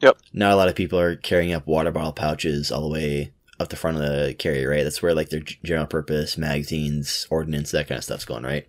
[0.01, 0.19] Yep.
[0.33, 3.69] Not a lot of people are carrying up water bottle pouches all the way up
[3.69, 4.85] the front of the carrier, right?
[4.85, 8.69] That's where like their general purpose magazines, ordnance, that kind of stuff's going, right?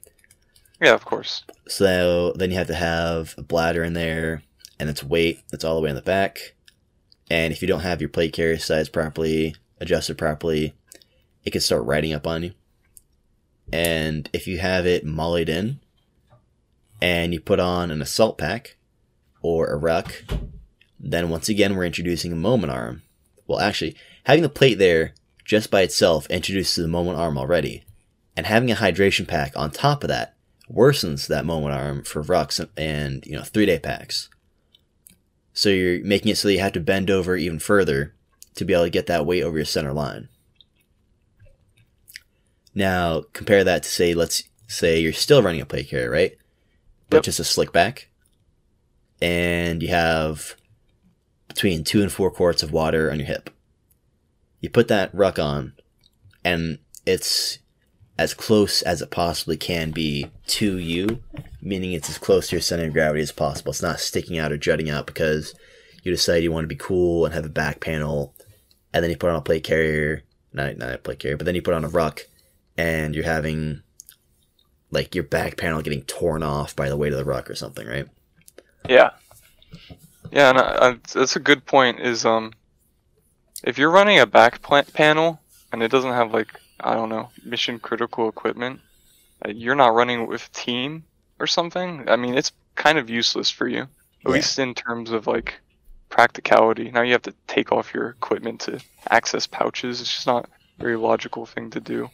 [0.82, 1.44] Yeah, of course.
[1.68, 4.44] So then you have to have a bladder in there
[4.80, 6.56] and its weight that's all the way in the back.
[7.30, 10.74] And if you don't have your plate carrier size properly, adjusted properly,
[11.44, 12.54] it can start riding up on you.
[13.72, 15.80] And if you have it mollied in
[17.02, 18.78] and you put on an assault pack
[19.42, 20.24] or a ruck,
[21.00, 23.04] then once again we're introducing a moment arm.
[23.48, 25.14] Well, actually, having the plate there
[25.46, 27.84] just by itself introduces the moment arm already.
[28.36, 30.36] And having a hydration pack on top of that
[30.72, 34.30] worsens that moment arm for rucks and you know three day packs.
[35.60, 38.16] So you're making it so that you have to bend over even further
[38.56, 40.30] to be able to get that weight over your center line.
[42.74, 46.38] Now compare that to say let's say you're still running a play carrier, right?
[47.10, 47.24] But Yep.
[47.24, 48.08] just a slick back.
[49.22, 50.56] And you have
[51.50, 53.50] between two and four quarts of water on your hip.
[54.62, 55.74] You put that ruck on,
[56.42, 57.60] and it's
[58.18, 61.22] as close as it possibly can be to you,
[61.62, 63.72] meaning it's as close to your center of gravity as possible.
[63.72, 65.54] It's not sticking out or jutting out because
[66.04, 68.34] you decide you want to be cool and have a back panel,
[68.94, 71.56] and then you put on a plate carrier, not, not a plate carrier, but then
[71.56, 72.26] you put on a ruck,
[72.78, 73.84] and you're having
[74.92, 77.88] like your back panel getting torn off by the weight of the ruck or something,
[77.88, 78.08] right?
[78.88, 79.12] Yeah.
[80.32, 82.00] Yeah, and I, I, that's a good point.
[82.00, 82.54] Is um,
[83.64, 84.62] if you're running a back
[84.94, 85.40] panel
[85.72, 88.80] and it doesn't have like I don't know mission critical equipment,
[89.46, 91.04] uh, you're not running with a team
[91.40, 92.08] or something.
[92.10, 93.90] I mean, it's kind of useless for you, at
[94.26, 94.32] Yeah.
[94.32, 95.60] least in terms of like
[96.10, 96.92] practicality.
[96.92, 98.80] Now you have to take off your equipment to
[99.10, 100.02] access pouches.
[100.02, 102.10] It's just not a very logical thing to do.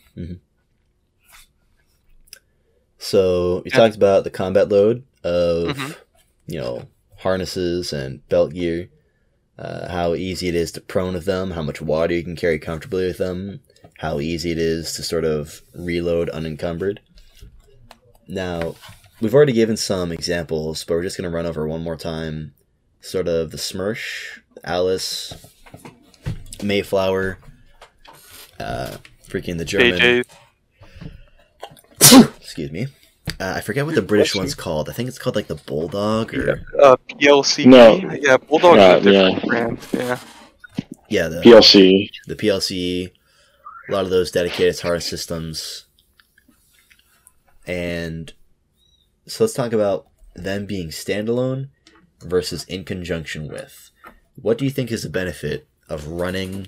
[2.97, 3.77] So you Yeah.
[3.77, 5.95] talked about the combat load of Mhm.
[6.47, 8.89] you know harnesses and belt gear,
[9.57, 12.59] uh, how easy it is to prone with them, how much water you can carry
[12.59, 13.61] comfortably with them,
[13.97, 16.99] how easy it is to sort of reload unencumbered.
[18.27, 18.75] Now,
[19.21, 22.53] we've already given some examples, but we're just going to run over one more time.
[23.01, 25.33] Sort of the Smersh, Alice,
[26.63, 27.37] Mayflower,
[28.59, 28.97] uh,
[29.27, 30.23] freaking the German
[32.39, 32.87] excuse me.
[33.39, 34.89] Uh, I forget what the British one's called.
[34.89, 37.65] I think it's called like the Bulldog or uh, PLC.
[37.65, 37.95] No.
[38.21, 39.45] Yeah, Bulldog's Yeah, a different yeah.
[39.45, 39.77] brand.
[39.93, 40.19] Yeah.
[41.09, 42.09] yeah, the PLC.
[42.27, 43.11] the PLC.
[43.89, 45.85] A lot of those dedicated harness systems.
[47.67, 48.33] And
[49.27, 51.69] so let's talk about them being standalone
[52.21, 53.91] versus in conjunction with.
[54.35, 56.67] What do you think is the benefit of running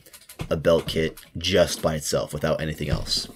[0.49, 3.27] a belt kit just by itself without anything else?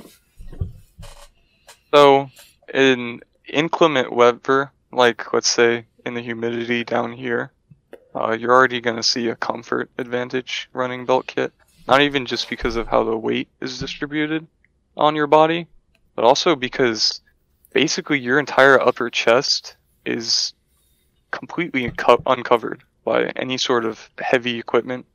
[1.93, 2.29] So,
[2.73, 7.51] in inclement weather, like let's say in the humidity down here,
[8.15, 11.51] uh, you're already going to see a comfort advantage running belt kit.
[11.87, 14.47] Not even just because of how the weight is distributed
[14.95, 15.67] on your body,
[16.15, 17.21] but also because
[17.73, 20.53] basically your entire upper chest is
[21.31, 25.05] completely unco- uncovered by any sort of heavy equipment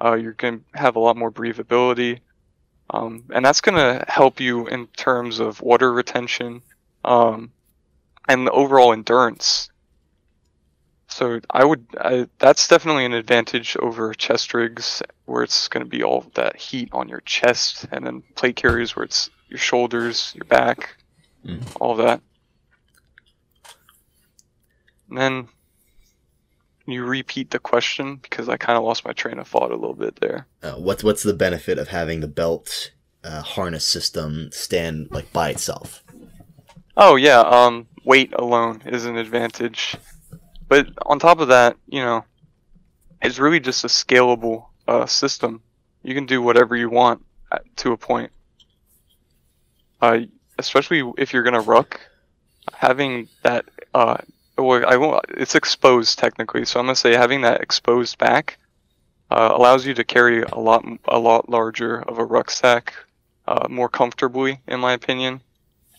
[0.00, 2.20] Uh, you're going to have a lot more breathability.
[2.90, 6.62] Um, and that's going to help you in terms of water retention
[7.04, 7.50] um,
[8.28, 9.70] and the overall endurance.
[11.08, 15.88] So I would, I, that's definitely an advantage over chest rigs where it's going to
[15.88, 20.32] be all that heat on your chest, and then plate carriers where it's your shoulders,
[20.34, 20.96] your back,
[21.44, 21.62] Mm.
[21.80, 22.20] all that.
[25.10, 25.48] And then
[26.86, 29.94] you repeat the question because I kind of lost my train of thought a little
[29.94, 30.46] bit there.
[30.62, 32.92] Uh, what's what's the benefit of having the belt
[33.22, 36.02] uh, harness system stand like by itself?
[36.96, 39.96] Oh yeah, um, weight alone is an advantage,
[40.68, 42.24] but on top of that, you know,
[43.22, 45.62] it's really just a scalable uh, system.
[46.02, 48.30] You can do whatever you want at, to a point.
[50.00, 50.20] Uh,
[50.58, 52.00] especially if you're gonna ruck,
[52.72, 54.18] having that uh,
[54.56, 55.24] well, I won't.
[55.28, 58.58] It's exposed technically, so I'm gonna say having that exposed back
[59.30, 62.94] uh, allows you to carry a lot a lot larger of a rucksack
[63.46, 65.40] uh, more comfortably, in my opinion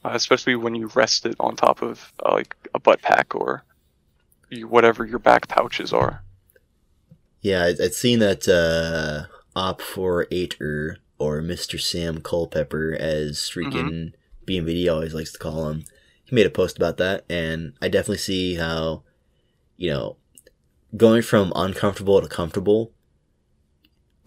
[0.05, 3.63] uh, especially when you rest it on top of uh, like a butt pack or
[4.49, 6.23] you, whatever your back pouches are.
[7.41, 11.79] Yeah, I'd seen that uh, Op 48er or Mr.
[11.79, 14.13] Sam Culpepper, as freaking
[14.45, 15.83] BNVD always likes to call him.
[16.23, 19.03] He made a post about that, and I definitely see how,
[19.77, 20.17] you know,
[20.97, 22.91] going from uncomfortable to comfortable.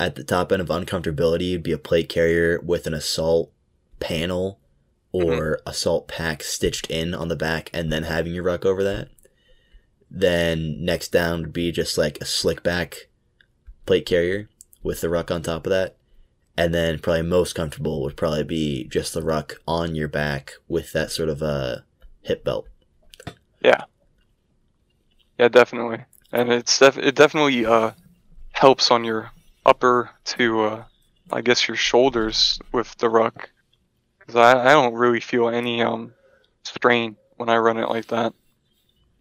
[0.01, 3.51] At the top end of uncomfortability would be a plate carrier with an assault
[3.99, 4.61] panel
[5.13, 5.29] mm-hmm.
[5.29, 9.09] or assault pack stitched in on the back and then having your ruck over that.
[10.11, 13.09] Then next down would be just like a slick back
[13.87, 14.49] plate carrier
[14.83, 15.98] with the ruck on top of that.
[16.59, 20.93] And then probably most comfortable would probably be just the ruck on your back with
[20.93, 21.85] that sort of a
[22.23, 22.67] hip belt.
[23.61, 23.85] Yeah.
[25.39, 26.05] Yeah, definitely.
[26.33, 27.93] And it's def- it definitely uh
[28.51, 29.31] helps on your
[29.65, 30.85] upper to uh
[31.31, 33.51] I guess your shoulders with the ruck.
[34.27, 36.13] Cuz I I don't really feel any um
[36.65, 38.35] strain when I run it like that.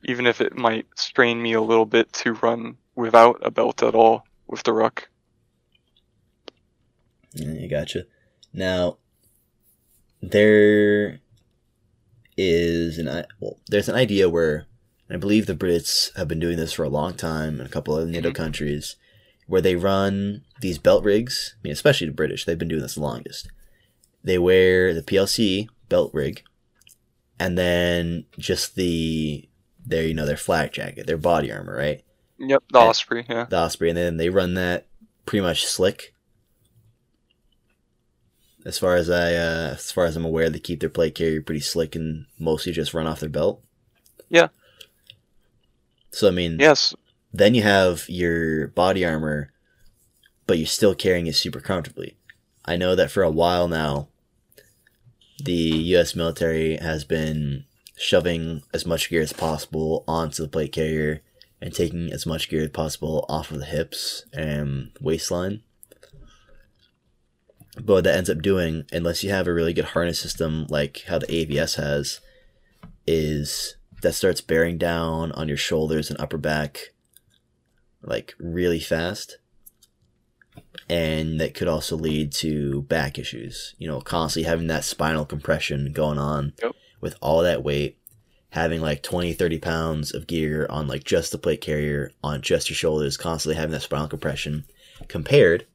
[0.06, 3.94] Even if it might strain me a little bit to run without a belt at
[3.94, 5.08] all with the ruck.
[7.40, 8.06] You gotcha.
[8.54, 8.98] Now,
[10.22, 11.20] there
[12.38, 14.66] is an i- well, there's an idea where
[15.10, 17.98] I believe the Brits have been doing this for a long time in a couple
[17.98, 18.36] of NATO Mhm.
[18.36, 18.96] countries,
[19.48, 21.56] where they run these belt rigs.
[21.56, 23.48] I mean, especially the British, they've been doing this the longest.
[24.24, 26.44] They wear the PLC belt rig,
[27.40, 29.48] and then just the
[29.86, 32.04] their you know their flak jacket, their body armor, right?
[32.40, 32.78] Yep, the.
[32.80, 33.46] Osprey, yeah.
[33.46, 34.86] the Osprey, and then they run that
[35.26, 36.14] pretty much slick.
[38.66, 41.42] As far as I, uh, as far as I'm aware, they keep their plate carrier
[41.42, 43.64] pretty slick and mostly just run off their belt.
[44.30, 44.48] Yeah.
[46.12, 46.96] So I mean, Yes,
[47.34, 49.52] then you have your body armor,
[50.48, 52.18] but you're still carrying it super comfortably.
[52.66, 54.10] I know that for a while now,
[55.44, 56.16] the U.S.
[56.16, 61.22] military has been shoving as much gear as possible onto the plate carrier
[61.62, 65.62] and taking as much gear as possible off of the hips and waistline.
[67.78, 71.04] But what that ends up doing, unless you have a really good harness system like
[71.08, 72.20] how the AVS has,
[73.06, 76.94] is that starts bearing down on your shoulders and upper back
[78.02, 79.38] like really fast.
[80.90, 83.76] And that could also lead to back issues.
[83.78, 86.72] You know, constantly having that spinal compression going on Yep.
[87.02, 87.98] with all that weight,
[88.52, 92.70] having like 20, 30 pounds of gear on like just the plate carrier, on just
[92.70, 94.66] your shoulders, constantly having that spinal compression,
[95.08, 95.66] compared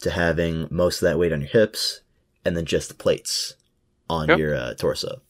[0.00, 2.00] to having most of that weight on your hips
[2.44, 3.54] and then just the plates
[4.08, 4.38] on Yep.
[4.38, 5.22] your uh, torso.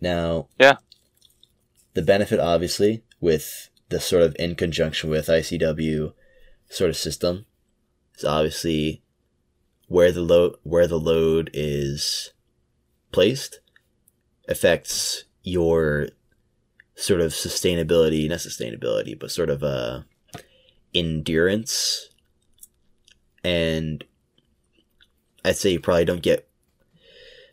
[0.00, 0.76] Now, Yeah.
[1.94, 6.12] the benefit obviously with the sort of in conjunction with ICW
[6.70, 7.46] sort of system
[8.16, 9.02] is obviously
[9.88, 12.32] where the load where the load is
[13.10, 13.60] placed
[14.48, 16.08] affects your
[16.94, 20.02] sort of sustainability, not sustainability, but sort of uh
[20.94, 22.10] endurance
[23.44, 24.04] and
[25.44, 26.48] I'd say you probably don't get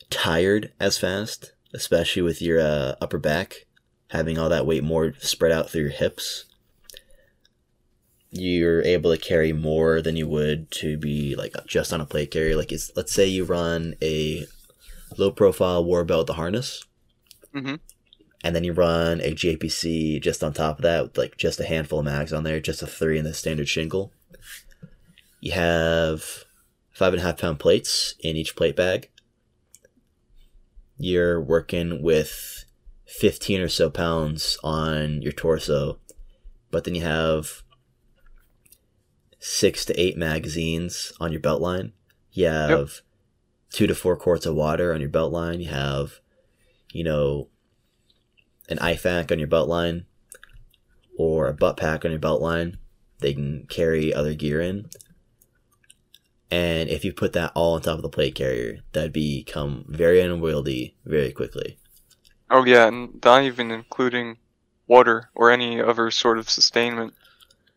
[0.09, 3.65] tired as fast, especially with your uh, upper back
[4.09, 6.45] having all that weight more spread out through your hips.
[8.31, 12.31] You're able to carry more than you would to be like just on a plate
[12.31, 12.55] carrier.
[12.55, 14.45] Like it's let's say you run a
[15.17, 16.83] low profile war belt with the harness,
[17.53, 17.79] Mhm.
[18.43, 21.65] and then you run a JPC just on top of that with like just a
[21.65, 24.11] handful of mags on there, just a three in the standard shingle.
[25.45, 26.43] You have
[26.89, 29.11] five and a half pound plates in each plate bag.
[30.97, 32.65] You're working with
[33.05, 35.99] 15 or so pounds on your torso,
[36.71, 37.61] but then you have
[39.37, 41.93] six to eight magazines on your belt line.
[42.31, 43.01] You have
[43.69, 45.61] two to four quarts of water on your belt line.
[45.61, 46.21] You have,
[46.91, 47.49] you know,
[48.67, 50.07] an IFAK on your belt line
[51.19, 52.79] or a butt pack on your belt line.
[53.19, 54.89] They can carry other gear in.
[56.51, 60.21] And if you put that all on top of the plate carrier, that'd become very
[60.21, 61.77] unwieldy very quickly.
[62.51, 64.37] Oh yeah, and not even including
[64.87, 67.13] water or any other sort of sustainment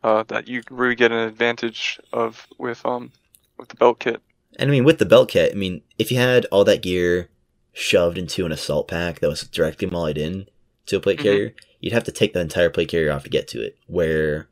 [0.04, 3.10] uh, that you really get an advantage of with um
[3.56, 4.20] with the belt kit.
[4.56, 7.28] And I mean, with the belt kit, I mean, if you had all that gear
[7.72, 10.46] shoved into an assault pack that was directly mollied in
[10.86, 11.22] to a plate Mhm.
[11.22, 13.76] carrier, you'd have to take the entire plate carrier off to get to it.
[13.86, 14.48] Where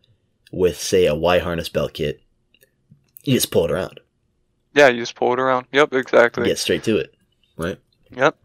[0.53, 2.21] with, say, a Y harness belt kit,
[3.25, 4.01] you just pull it around,
[4.77, 5.67] Yeah, you just pull it around.
[5.73, 6.45] Yep, exactly.
[6.45, 7.15] get straight to it,
[7.57, 7.79] right?
[8.11, 8.37] Yep.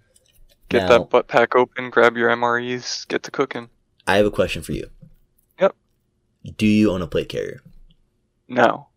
[0.70, 3.70] Get Now, that butt pack open, grab your MREs, get to cooking.
[4.08, 4.90] I have a question for you.
[5.60, 5.76] Yep.
[6.58, 7.62] Do you own a plate carrier?
[8.48, 8.88] No.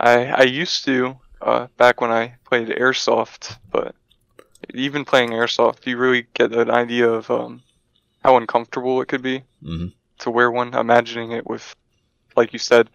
[0.00, 3.94] I I used to uh, back when I played airsoft, but
[4.74, 7.62] even playing airsoft, you really get an idea of um,
[8.24, 9.88] how uncomfortable it could be hmm
[10.18, 10.74] to wear one.
[10.74, 11.74] Imagining it with,
[12.36, 12.90] like you said,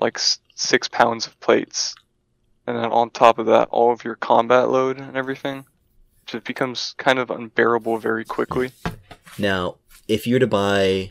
[0.00, 1.94] like s- six pounds of plates,
[2.66, 5.64] and then on top of that, all of your combat load and everything,
[6.26, 8.72] just becomes kind of unbearable very quickly.
[9.38, 9.76] Now,
[10.08, 11.10] if you were to buy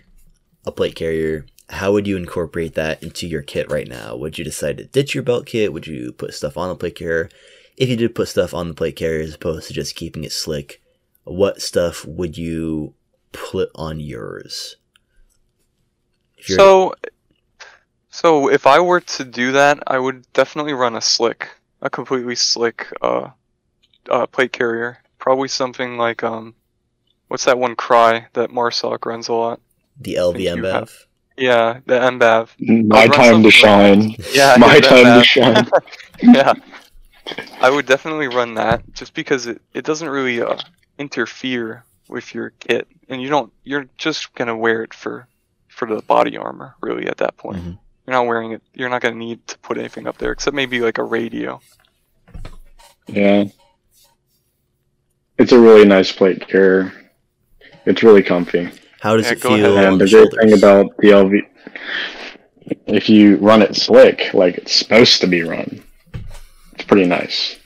[0.66, 4.16] a plate carrier, how would you incorporate that into your kit right now?
[4.16, 5.74] Would you decide to ditch your belt kit?
[5.74, 7.30] Would you put stuff on the plate carrier?
[7.78, 10.32] If you did put stuff on the plate carrier as opposed to just keeping it
[10.32, 10.82] slick,
[11.24, 12.94] what stuff would you
[13.32, 14.76] put on yours?
[16.42, 16.96] So,
[18.12, 21.48] so if I were to do that, I would definitely run a slick,
[21.82, 23.30] a completely slick uh,
[24.10, 25.00] uh, plate carrier.
[25.18, 26.54] Probably something like um,
[27.30, 29.60] what's that one cry that Marsoc runs a lot?
[30.00, 30.92] the LV think you have-
[31.38, 32.88] Yeah, the MBAV.
[32.88, 34.16] My time to something like- shine.
[34.34, 35.70] Yeah, My time to shine.
[36.22, 36.54] yeah,
[37.62, 40.58] I would definitely run that just because it, it doesn't really uh,
[40.98, 45.28] interfere with your kit, and you don't you're just gonna wear it for
[45.68, 47.58] for the body armor really at that point.
[47.64, 47.78] Mhm.
[48.06, 48.62] You're not wearing it.
[48.74, 51.62] You're not gonna need to put anything up there except maybe like a radio.
[53.08, 53.46] Yeah.
[55.38, 56.94] It's a really nice plate carrier.
[57.86, 58.70] It's really comfy.
[59.02, 59.94] How does Yeah, it feel ahead.
[59.94, 61.42] And the the great thing about the LV,
[62.86, 65.84] if you run it slick, like it's supposed to be run,
[66.74, 67.58] it's pretty nice.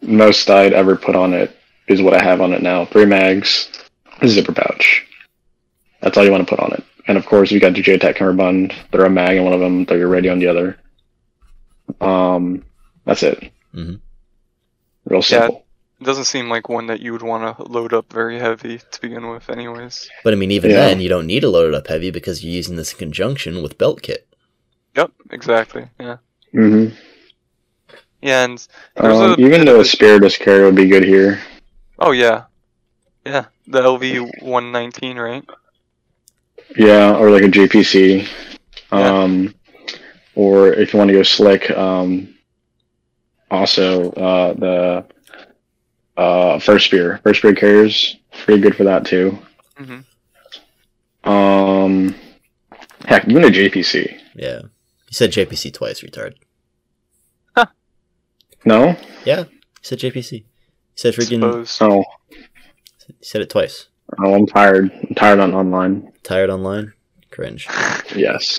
[0.00, 1.54] Most I'd ever put on it
[1.88, 3.68] is what I have on it now: three mags,
[4.22, 5.06] a zipper pouch.
[6.00, 6.84] That's all you want to put on it.
[7.08, 8.74] And of course, you got your JTAC cummerbund.
[8.92, 9.86] Throw a mag in one of them.
[9.86, 10.78] Throw your radio on the other.
[12.00, 12.64] Um,
[13.04, 13.50] that's it.
[13.74, 14.00] Mhm.
[15.06, 15.46] Real Yeah.
[16.00, 19.00] It doesn't seem like one that you would want to load up very heavy to
[19.00, 20.08] begin with, anyways.
[20.22, 20.76] But I mean, even Yeah.
[20.86, 23.62] then, you don't need to load it up heavy because you're using this in conjunction
[23.62, 24.28] with belt kit.
[24.96, 25.86] Yep, exactly.
[25.98, 26.16] Yeah,
[26.52, 26.88] hmm
[28.20, 31.40] yeah, and Um, a even though a a- Spiritus carrier would be good here.
[31.98, 32.44] oh yeah,
[33.26, 35.44] yeah, the LV 119, right?
[36.76, 38.28] Yeah, or like a JPC.
[38.92, 38.98] Yeah.
[39.22, 39.54] Um,
[40.34, 42.34] or if you want to go slick, um,
[43.50, 45.06] also uh, the
[46.16, 49.38] uh, first spear, first spear carriers, pretty good for that too.
[49.76, 49.98] hmm
[51.28, 52.14] Um,
[53.06, 54.18] heck, even a JPC.
[54.34, 54.60] Yeah.
[54.62, 56.34] You said JPC twice, retard.
[57.56, 57.66] Huh.
[58.64, 59.40] No, Yeah.
[59.40, 59.46] You
[59.82, 60.32] said JPC.
[60.32, 60.44] You
[60.94, 61.66] said freaking.
[61.66, 61.78] Suppose.
[61.80, 62.04] oh,
[63.08, 63.86] You said it twice.
[64.18, 64.90] Oh, I'm tired.
[64.92, 66.12] I'm tired on online.
[66.22, 66.92] Tired online?
[67.30, 67.66] Cringe.
[68.14, 68.58] Yes.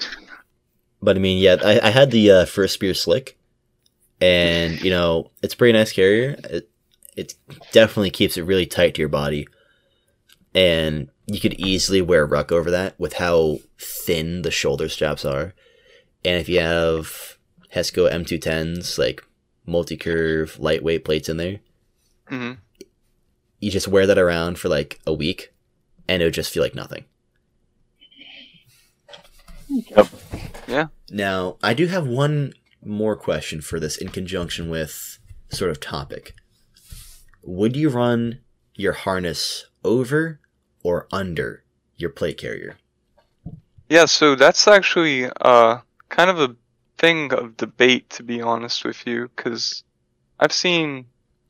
[1.01, 3.37] But I mean, yeah, I, I had the uh, first spear slick,
[4.21, 6.35] and you know, it's a pretty nice carrier.
[6.43, 6.69] It
[7.15, 7.35] it
[7.71, 9.47] definitely keeps it really tight to your body,
[10.53, 15.25] and you could easily wear a ruck over that with how thin the shoulder straps
[15.25, 15.53] are.
[16.25, 17.37] And if you have
[17.73, 19.23] Hesco M210s, like
[19.65, 21.59] multi curve, lightweight plates in there,
[22.27, 22.53] hmm
[23.59, 25.53] you just wear that around for like a week,
[26.07, 27.05] and it would just feel like nothing.
[29.69, 30.07] Yep.
[31.11, 32.53] Now, I do have one
[32.83, 36.33] more question for this in conjunction with sort of topic.
[37.43, 38.41] Would you run
[38.75, 40.39] your harness over
[40.83, 41.63] or under
[41.97, 42.77] your plate carrier?
[43.89, 45.79] Yeah, so that's actually uh
[46.09, 46.55] kind of a
[46.97, 49.83] thing of debate, to be honest with you, because
[50.39, 51.05] I've seen,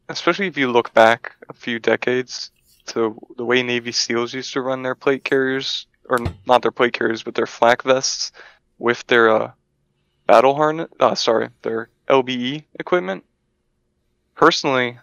[0.09, 2.51] especially if you look back a few decades
[2.87, 6.93] to the way Navy SEALs used to run their plate carriers, or not their plate
[6.93, 8.31] carriers, but their flak vests
[8.79, 9.51] with their uh,
[10.25, 10.89] battle harness.
[10.99, 13.23] Uh, sorry, their LBE equipment.
[14.35, 14.97] Personally,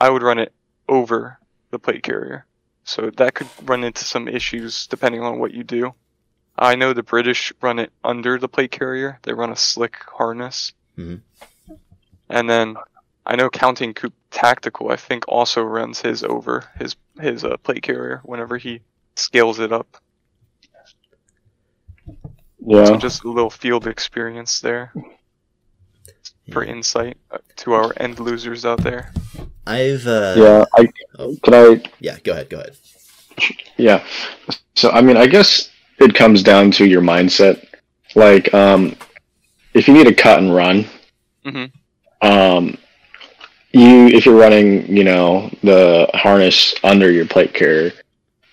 [0.00, 0.52] I would run it
[0.88, 1.38] over
[1.70, 2.44] the plate carrier,
[2.84, 5.94] so that could run into some issues depending on what you do.
[6.58, 9.18] I know the British run it under the plate carrier.
[9.22, 10.72] They run a slick harness.
[10.98, 11.22] Mhm.
[12.28, 12.76] And then
[13.24, 17.82] I know Counting Coop Tactical, I think, also runs his over his his uh, plate
[17.82, 18.80] carrier whenever he
[19.16, 19.96] scales it up.
[22.64, 22.84] Yeah.
[22.84, 24.92] So just a little field experience there
[26.52, 29.12] for insight uh, to our end losers out there.
[29.66, 30.64] I've uh, yeah.
[30.74, 31.36] I Oh.
[31.42, 32.18] can I yeah.
[32.22, 32.48] Go ahead.
[32.48, 32.76] Go ahead.
[33.76, 34.04] Yeah.
[34.74, 37.66] So I mean, I guess it comes down to your mindset.
[38.14, 38.96] Like, um,
[39.74, 40.86] if you need a cut and run,
[41.44, 42.26] mm-hmm.
[42.26, 42.76] um,
[43.72, 47.92] you if you're running, you know, the harness under your plate carrier,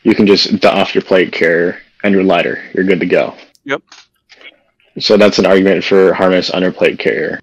[0.03, 2.63] you can just off your plate carrier and your lighter.
[2.74, 3.36] You're good to go.
[3.63, 3.82] Yep.
[4.99, 7.39] So that's an argument for harness under plate carrier.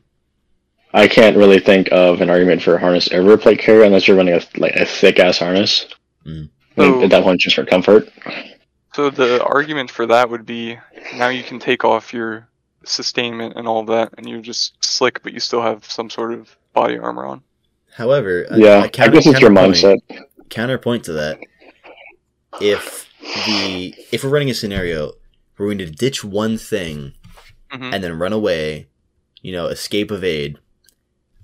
[0.92, 4.34] I can't really think of an argument for harness over plate carrier unless you're running
[4.34, 5.86] a like a thick ass harness.
[6.24, 6.48] Mm.
[6.76, 8.08] So- at that point, just for comfort.
[8.94, 10.78] So the argument for that would be
[11.16, 12.46] now you can take off your
[12.84, 16.56] sustainment and all that, and you're just slick, but you still have some sort of
[16.72, 17.42] body armor on.
[17.94, 20.24] However, a- Yeah, a I counter- guess it's your counterpoint- mindset.
[20.50, 21.38] Counterpoint to that,
[22.60, 23.08] if
[23.46, 25.12] the if we're running a scenario
[25.56, 27.14] where we need to ditch one thing
[27.72, 27.92] Mhm.
[27.94, 28.88] and then run away,
[29.42, 30.58] you know, escape evade,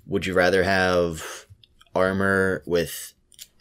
[0.05, 1.45] would you rather have
[1.95, 3.13] armor with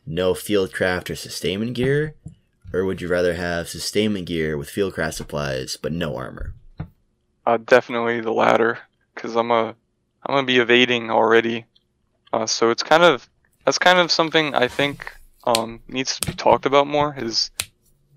[0.07, 2.15] no fieldcraft or sustainment gear,
[2.73, 6.55] or would you rather have sustainment gear with fieldcraft supplies but no armor?
[7.47, 8.79] Uh, definitely the latter,
[9.15, 9.75] because I'm a
[10.27, 11.65] I'm gonna be evading already.
[12.33, 13.29] Uh, so it's kind of
[13.65, 15.13] that's kind of something I think
[15.45, 17.15] um, needs to be talked about more.
[17.17, 17.51] Is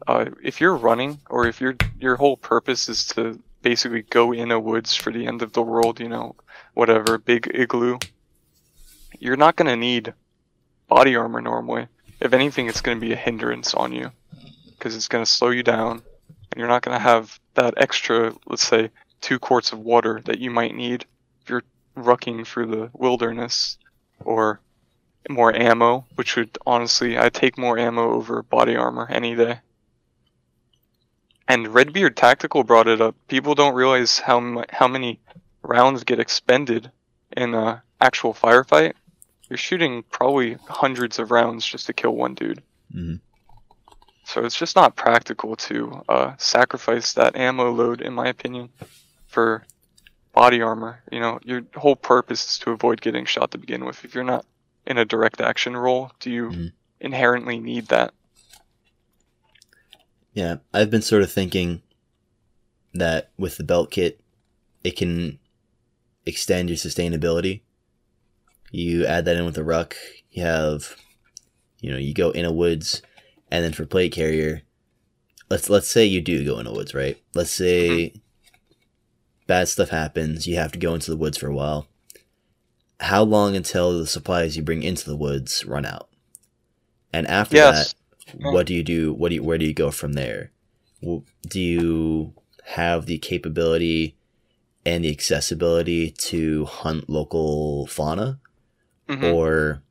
[0.07, 4.51] uh, if you're running or if your your whole purpose is to basically go in
[4.51, 6.35] a woods for the end of the world, you know,
[6.73, 7.97] whatever big igloo,
[9.19, 10.13] you're not gonna need
[10.87, 11.87] body armor normally.
[12.19, 14.11] If anything, it's gonna be a hindrance on you
[14.71, 16.03] because it's gonna slow you down,
[16.51, 18.91] and you're not gonna have that extra, let's say,
[19.21, 21.05] two quarts of water that you might need
[21.41, 21.63] if you're
[21.95, 23.77] rucking through the wilderness
[24.25, 24.59] or
[25.29, 29.59] more ammo, which would honestly, I'd take more ammo over body armor any day.
[31.47, 33.15] And Redbeard Tactical brought it up.
[33.27, 35.19] People don't realize how mu- how many
[35.61, 36.91] rounds get expended
[37.35, 38.93] in a actual firefight.
[39.49, 42.63] You're shooting probably hundreds of rounds just to kill one dude.
[42.93, 43.19] Mhm.
[44.25, 48.69] So it's just not practical to uh, sacrifice that ammo load, in my opinion,
[49.27, 49.63] for
[50.33, 51.01] body armor.
[51.11, 54.03] You know, your whole purpose is to avoid getting shot to begin with.
[54.03, 54.45] If you're not
[54.85, 56.73] in a direct action role, do you Mhm.
[56.99, 58.13] inherently need that?
[60.33, 61.83] Yeah, I've been sort of thinking
[62.93, 64.19] that with the belt kit,
[64.83, 65.39] it can
[66.25, 67.61] extend your sustainability.
[68.71, 69.95] You add that in with the ruck,
[70.31, 70.95] you have,
[71.79, 73.03] you know, you go in a woods,
[73.51, 74.63] and then for plate carrier,
[75.49, 77.21] let's let's say you do go in a woods, right?
[77.35, 78.13] Let's say
[79.53, 81.85] bad stuff happens, you have to go into the woods for a while.
[82.99, 86.09] How long until the supplies you bring into the woods run out?
[87.11, 87.93] And after that,
[88.51, 90.49] what do you do what do you where do you go from there
[91.47, 92.33] do you
[92.63, 94.15] have the capability
[94.85, 98.39] and the accessibility to hunt local fauna
[99.09, 99.33] Mhm.
[99.33, 99.83] or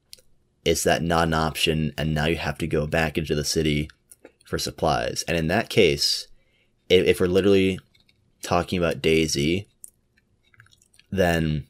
[0.64, 3.88] is that not an option and now you have to go back into the city
[4.46, 6.26] for supplies and in that case
[6.88, 7.78] if, if we're literally
[8.42, 9.68] talking about daisy
[11.10, 11.66] then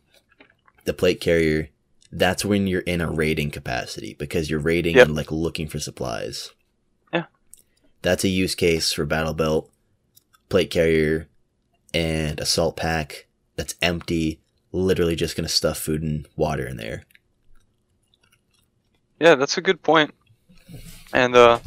[0.85, 1.69] the plate carrier
[2.11, 5.09] that's when you're in a raiding capacity because you're raiding Yep.
[5.09, 6.51] and like looking for supplies
[7.13, 7.25] Yeah.
[8.03, 9.71] that's a use case for battle belt
[10.49, 11.29] plate carrier
[11.95, 13.27] and assault pack
[13.57, 14.41] that's empty
[14.73, 17.05] literally just gonna stuff food and water in there
[19.21, 20.13] Yeah, that's a good point.
[21.13, 21.61] And uh,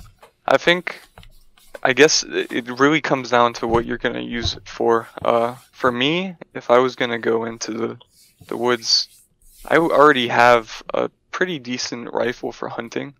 [0.45, 0.99] I think,
[1.83, 5.07] I guess it really comes down to what you're gonna use it for.
[5.23, 7.97] Uh, for me, if I was gonna go into the
[8.47, 9.07] the woods,
[9.65, 13.15] I already have a pretty decent rifle for hunting.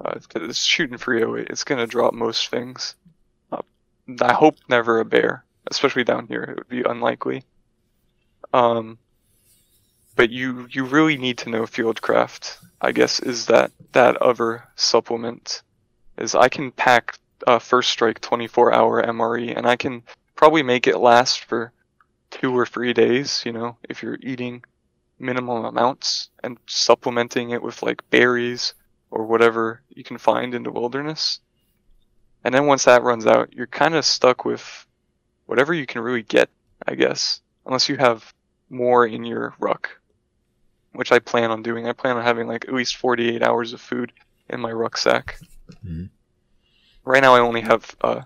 [0.00, 1.48] Uh, it's shooting 308.
[1.50, 2.94] It's gonna drop most things.
[3.52, 3.62] Uh,
[4.20, 6.42] I hope never a bear, especially down here.
[6.42, 7.44] It would be unlikely.
[8.52, 8.98] Um,
[10.16, 12.58] but you you really need to know fieldcraft.
[12.80, 15.62] I guess is that that other supplement
[16.18, 20.02] is I can pack uh, first strike 24 hour MRE and I can
[20.36, 21.72] probably make it last for
[22.30, 23.42] two or three days.
[23.44, 24.64] You know, if you're eating
[25.18, 28.74] minimum amounts and supplementing it with like berries
[29.10, 31.40] or whatever you can find in the wilderness.
[32.42, 34.86] And then once that runs out, you're kind of stuck with
[35.44, 36.48] whatever you can really get,
[36.86, 38.32] I guess, unless you have
[38.70, 39.90] more in your ruck
[40.92, 41.86] which I plan on doing.
[41.86, 44.12] I plan on having like at least 48 hours of food
[44.48, 45.38] in my rucksack.
[45.84, 46.10] Mhm.
[47.04, 48.22] Right now, I only have uh,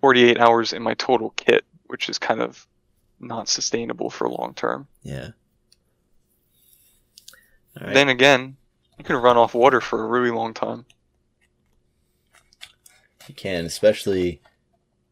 [0.00, 2.66] 48 hours in my total kit, which is kind of
[3.20, 4.86] not sustainable for long term.
[5.02, 5.30] Yeah.
[7.80, 7.94] Right.
[7.94, 8.56] Then again,
[8.98, 10.84] you can run off water for a really long time.
[13.28, 14.40] You can, especially.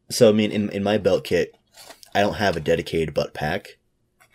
[0.09, 1.55] So I mean, in in my belt kit,
[2.15, 3.77] I don't have a dedicated butt pack.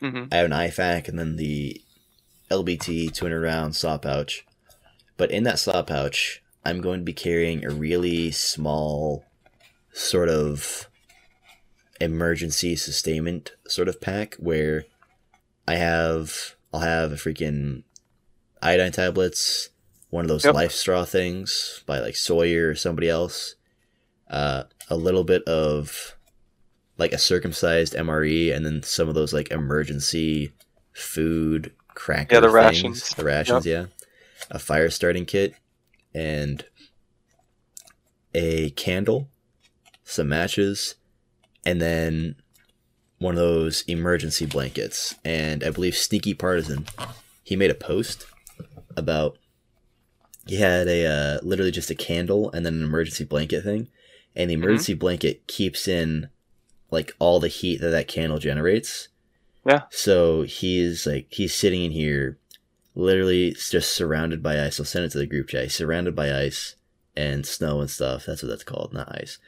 [0.01, 1.81] hmm I have an IFAK and then the
[2.51, 4.47] LBT 200 round saw pouch.
[5.17, 9.25] But in that saw pouch, I'm going to be carrying a really small,
[9.93, 10.89] sort of
[12.01, 14.85] emergency sustainment sort of pack where
[15.69, 17.83] I have I'll have a freaking
[18.63, 19.71] iodine tablets,
[20.11, 20.55] one of those Yep.
[20.55, 23.55] life straw things by like Sawyer or somebody else,
[24.31, 26.17] uh, a little bit of
[26.99, 30.53] like a circumcised MRE, and then some of those like emergency
[30.93, 33.11] food cracker Yeah, the things, rations.
[33.15, 33.87] the rations, yeah,
[34.51, 35.55] a fire starting kit,
[36.15, 36.65] and
[38.35, 39.29] a candle,
[40.05, 40.97] some matches,
[41.65, 42.37] and then
[43.19, 45.15] one of those emergency blankets.
[45.25, 46.87] And I believe Sneaky Partisan,
[47.43, 48.27] he made a post
[48.97, 49.39] about
[50.47, 53.89] he had a uh, literally just a candle and then an emergency blanket thing,
[54.35, 56.29] and the emergency blanket keeps in
[56.91, 59.09] like all the heat that that candle generates.
[59.65, 59.83] Yeah.
[59.91, 62.39] So he's like he's sitting in here,
[62.95, 64.79] literally just surrounded by ice.
[64.79, 65.71] I'll send it to the group chat.
[65.71, 66.77] Surrounded by ice
[67.17, 68.27] and snow and stuff.
[68.27, 69.39] That's what that's called, not ice.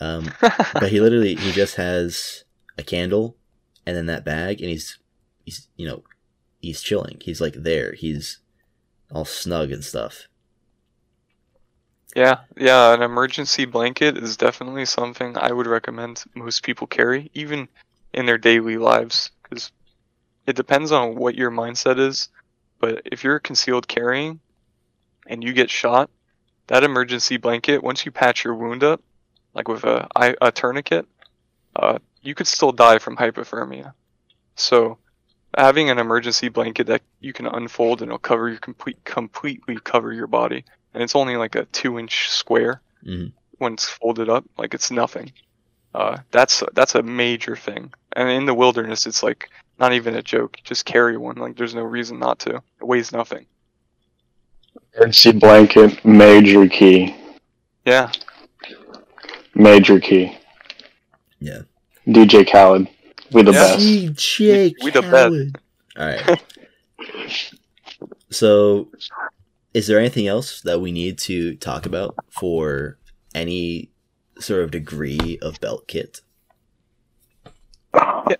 [0.00, 2.44] Um, but he literally he just has
[2.78, 3.36] a candle
[3.86, 4.98] and then that bag, and he's
[5.44, 6.02] he's you know
[6.60, 7.18] he's chilling.
[7.22, 7.92] He's like there.
[7.92, 8.38] He's
[9.10, 10.28] all snug and stuff.
[12.14, 17.68] Yeah, yeah, an emergency blanket is definitely something I would recommend most people carry, even
[18.14, 19.70] in their daily lives, because
[20.46, 22.30] it depends on what your mindset is.
[22.78, 24.40] But if you're concealed carrying
[25.26, 26.10] and you get shot,
[26.66, 29.00] that emergency blanket, once you patch your wound up,
[29.54, 30.06] like with a,
[30.40, 31.06] a tourniquet,
[31.74, 33.94] uh, you could still die from hypothermia.
[34.56, 34.98] So,
[35.56, 40.12] having an emergency blanket that you can unfold and it'll cover your complete, completely cover
[40.12, 43.32] your body and it's only like a two inch square Mhm.
[43.58, 45.32] when it's folded up like it's nothing
[45.94, 49.48] uh, that's that's a major thing and in the wilderness it's like
[49.78, 53.12] not even a joke just carry one like there's no reason not to it weighs
[53.12, 53.46] nothing
[54.94, 57.14] Emergency blanket, major key.
[57.84, 58.10] yeah
[59.54, 60.36] Major key.
[61.40, 61.60] Yeah.
[62.06, 62.88] DJ Khaled.
[63.32, 63.58] We the Yeah.
[63.74, 63.78] best.
[63.80, 65.56] DJ We- we the best.
[65.96, 66.42] All right.
[68.30, 68.88] so,
[69.72, 72.98] is there anything else that we need to talk about for
[73.34, 73.90] any
[74.38, 76.20] sort of degree of belt kit?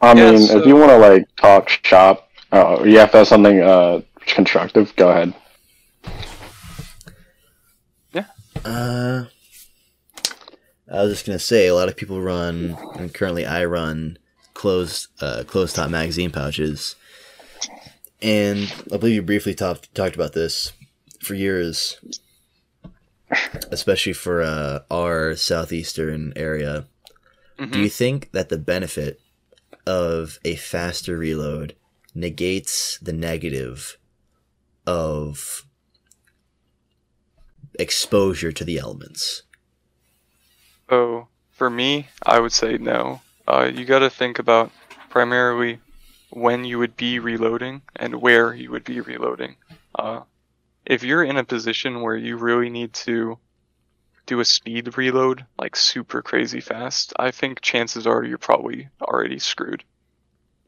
[0.01, 3.19] I Yeah, mean, so- if you want to like talk shop, uh, you have to
[3.19, 4.95] have something uh, constructive.
[4.97, 5.35] Go ahead.
[8.13, 8.25] Yeah.
[8.65, 9.25] Uh,
[10.91, 14.19] I was just gonna say a lot of people run, and currently I run
[14.55, 16.95] closed uh, closed top magazine pouches,
[18.23, 20.73] and I believe you briefly talked talked about this
[21.21, 21.99] for years,
[23.71, 26.87] especially for uh, our southeastern area.
[27.59, 27.73] Mhm.
[27.73, 29.21] Do you think that the benefit
[29.87, 31.77] of a faster reload
[32.15, 33.99] negates the negative
[34.87, 35.67] of
[37.79, 39.43] exposure to the elements?
[40.89, 43.21] Oh, for me, I would say no.
[43.47, 44.71] Uh, you got to think about
[45.09, 45.79] primarily
[46.31, 49.57] when you would be reloading and where you would be reloading.
[49.95, 50.21] Uh,
[50.85, 53.39] if you're in a position where you really need to
[54.27, 59.39] do a speed reload, like super crazy fast, I think chances are you're probably already
[59.39, 59.85] screwed.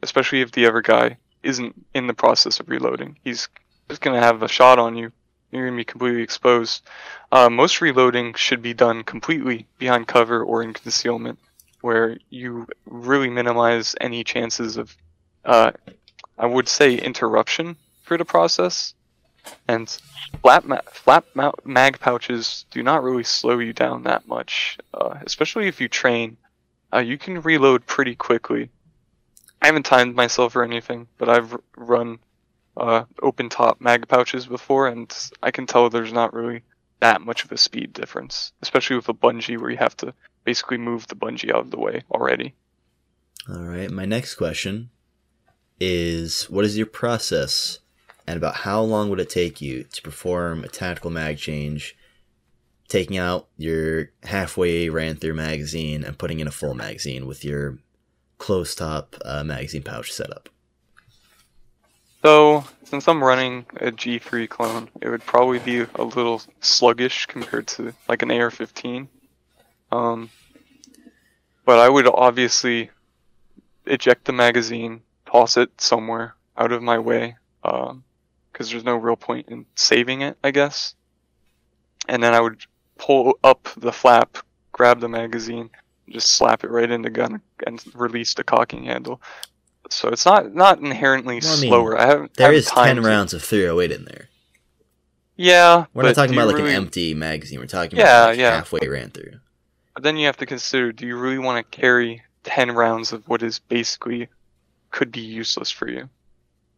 [0.02, 3.18] Especially if the other guy isn't in the process of reloading.
[3.22, 3.48] He's
[3.88, 5.12] just gonna have a shot on you.
[5.50, 6.86] You're gonna be completely exposed.
[7.32, 11.38] Uh, most reloading should be done completely behind cover or in concealment,
[11.80, 14.96] where you really minimize any chances of,
[15.44, 15.72] uh,
[16.38, 18.94] I would say, interruption for the process.
[19.66, 19.88] And
[20.42, 25.18] flat ma- flat ma- mag pouches do not really slow you down that much, uh,
[25.26, 26.36] especially if you train.
[26.92, 28.70] Uh, you can reload pretty quickly.
[29.60, 32.18] I haven't timed myself or anything, but I've run
[32.76, 36.62] uh, open top mag pouches before, and I can tell there's not really
[37.00, 40.14] that much of a speed difference, especially with a bungee where you have to
[40.44, 42.54] basically move the bungee out of the way already.
[43.48, 43.90] All right.
[43.90, 44.90] My next question
[45.80, 47.78] is what is your process
[48.28, 51.96] and about how long would it take you to perform a tactical mag change,
[52.86, 57.78] taking out your halfway ran through magazine and putting in a full magazine with your
[58.36, 60.50] closed top uh, magazine pouch setup?
[62.22, 67.66] So, since I'm running a G3 clone, it would probably be a little sluggish compared
[67.68, 69.08] to like an AR-15.
[69.90, 70.28] Um,
[71.64, 72.90] but I would obviously
[73.86, 77.36] eject the magazine, toss it somewhere out of my way,
[78.58, 80.94] because there's no real point in saving it, I guess.
[82.08, 82.60] And then I would
[82.98, 84.36] pull up the flap,
[84.72, 85.70] grab the magazine,
[86.08, 89.22] just slap it right in the gun, and release the cocking handle.
[89.90, 91.96] So it's not not inherently Well, I mean, slower.
[91.98, 92.34] I haven't.
[92.34, 94.28] There I haven't is ten rounds of 308 in there.
[95.36, 97.60] Yeah, We're not talking about like really- an empty magazine.
[97.60, 98.50] We're talking Yeah, about like yeah.
[98.56, 99.34] halfway ran through.
[99.94, 103.26] But then you have to consider: Do you really want to carry ten rounds of
[103.28, 104.28] what is basically
[104.90, 106.08] could be useless for you,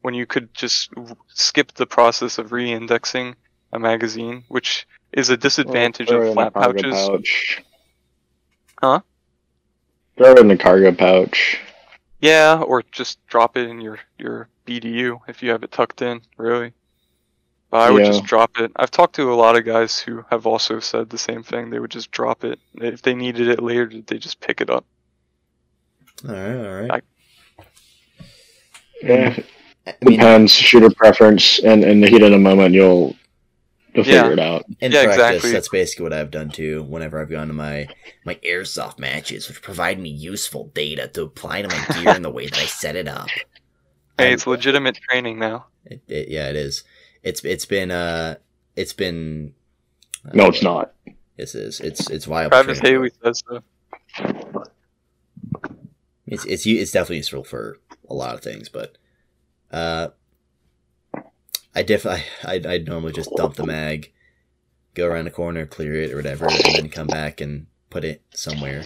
[0.03, 3.35] when you could just w- skip the process of re-indexing
[3.73, 6.95] a magazine, which is a disadvantage Throw it of flat pouches.
[6.95, 7.63] Pouch.
[8.81, 9.01] Huh?
[10.17, 11.59] Throw it in the cargo pouch.
[12.21, 16.21] Yeah, or just drop it in your your BDU if you have it tucked in.
[16.37, 16.73] Really,
[17.71, 18.11] but I would Yeah.
[18.11, 18.71] just drop it.
[18.77, 21.71] I've talked to a lot of guys who have also said the same thing.
[21.71, 23.87] They would just drop it if they needed it later.
[23.87, 24.85] Did They just pick it up.
[26.29, 26.91] All right, all right.
[26.91, 27.63] I-
[29.03, 29.39] Yeah,
[29.87, 30.53] I mean, depends.
[30.53, 33.17] Shooter preference, and in the heat of the moment, you'll
[33.95, 34.23] you'll Yeah.
[34.23, 34.65] figure it out.
[34.81, 35.53] in Yeah, practice, exactly.
[35.53, 36.83] that's basically what I've done too.
[36.85, 37.89] Whenever I've gone to my
[38.25, 42.31] my airsoft matches, which provide me useful data to apply to my gear in the
[42.31, 43.29] way that I set it up.
[44.19, 45.65] Hey, I'm- it's legitimate training now.
[45.87, 46.85] It, it, yeah, it is.
[47.23, 48.35] It's it's been uh
[48.77, 49.55] it's been.
[50.27, 50.93] uh, No, it's not.
[51.39, 52.51] This is it's it's viable.
[52.51, 52.81] Travis.
[52.81, 53.63] Haley says so.
[56.27, 57.79] It's it's it's definitely useful for
[58.11, 58.99] a lot of things, but
[59.71, 60.09] uh,
[61.75, 64.13] I def I I I'd, normally just dump the mag,
[64.95, 68.23] go around the corner, clear it or whatever, and then come back and put it
[68.35, 68.85] somewhere.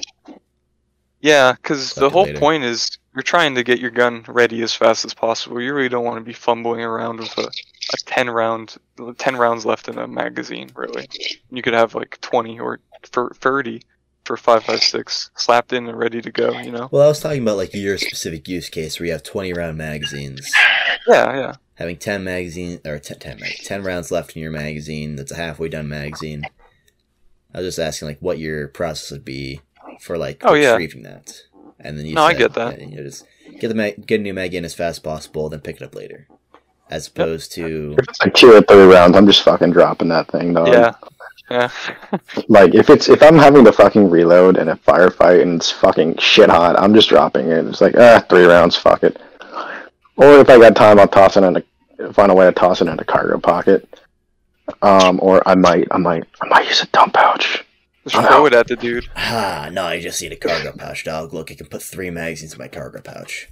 [1.20, 2.38] Yeah, because the whole later.
[2.38, 5.60] point is you're trying to get your gun ready as fast as possible.
[5.60, 8.76] You really don't want to be fumbling around with a, a ten round,
[9.16, 10.68] ten rounds left in a magazine.
[10.74, 11.08] Really,
[11.50, 13.80] you could have like twenty or thirty
[14.24, 16.58] for five five six slapped in and ready to go.
[16.58, 16.88] You know?
[16.90, 19.78] Well, I was talking about like your specific use case where you have twenty round
[19.78, 20.52] magazines,
[21.08, 21.54] Yeah, yeah.
[21.74, 25.16] having ten magazine or 10, 10, 10 rounds left in your magazine.
[25.16, 26.44] That's a halfway done magazine.
[27.54, 29.60] I was just asking like what your process would be
[30.00, 30.72] for like Oh, yeah.
[30.72, 31.32] retrieving that,
[31.78, 32.14] and then you.
[32.14, 32.78] No, I get that.
[32.80, 33.24] yeah, you know, just
[33.60, 35.82] get the mag- get a new mag in as fast as possible, then pick it
[35.82, 36.26] up later,
[36.90, 40.28] as opposed to If it's like two or three rounds, I'm just fucking dropping that
[40.28, 40.66] thing, though.
[40.66, 40.94] Yeah,
[41.50, 41.70] yeah.
[42.48, 46.16] Like if it's if I'm having to fucking reload in a firefight and it's fucking
[46.18, 47.66] shit hot, I'm just dropping it.
[47.66, 49.20] It's like ah, three rounds, fuck it.
[50.16, 52.80] Or if I got time, I'll toss it in a find a way to toss
[52.80, 53.88] it in a cargo pocket.
[54.82, 57.64] Um, or I might, I might, I might use a dump pouch.
[58.06, 59.08] Just throw it at the dude.
[59.16, 61.32] ah no, I just need a cargo pouch, dog.
[61.32, 63.48] Look, I can put three magazines in my cargo pouch.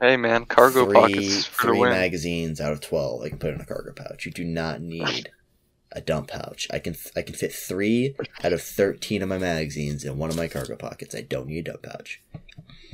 [0.00, 1.90] Hey man, cargo three, pockets for the three win.
[1.90, 3.22] magazines out of twelve.
[3.22, 4.26] I can put in a cargo pouch.
[4.26, 5.30] You do not need
[5.92, 6.66] a dump pouch.
[6.72, 10.36] I can I can fit three out of thirteen of my magazines in one of
[10.36, 11.14] my cargo pockets.
[11.14, 12.20] I don't need a dump pouch.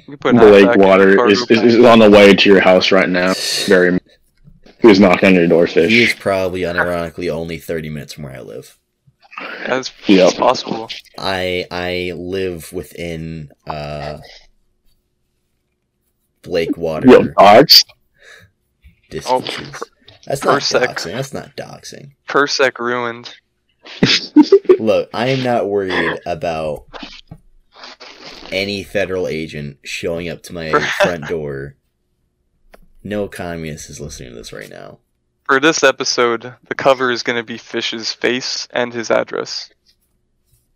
[0.08, 2.48] You put an Blake halfback in the Water is, is, is on the way to
[2.48, 3.34] your house right now.
[3.66, 3.98] Very.
[4.80, 8.40] Who's knocking on your door, He is probably unironically only thirty minutes from where I
[8.40, 8.78] live.
[9.66, 10.34] That's Yep.
[10.36, 10.88] possible.
[11.18, 14.18] I I live within uh
[16.42, 17.84] Blake Water Yo, dogs.
[19.10, 19.82] distances.
[20.26, 20.90] That's per not sec.
[20.90, 21.12] doxing.
[21.12, 22.12] That's not doxing.
[22.28, 23.34] Persec ruined.
[24.78, 26.86] Look, I am not worried about
[28.52, 31.76] any federal agent showing up to my front door.
[33.02, 34.98] No communist is listening to this right now.
[35.44, 39.70] For this episode, the cover is going to be Fish's face and his address.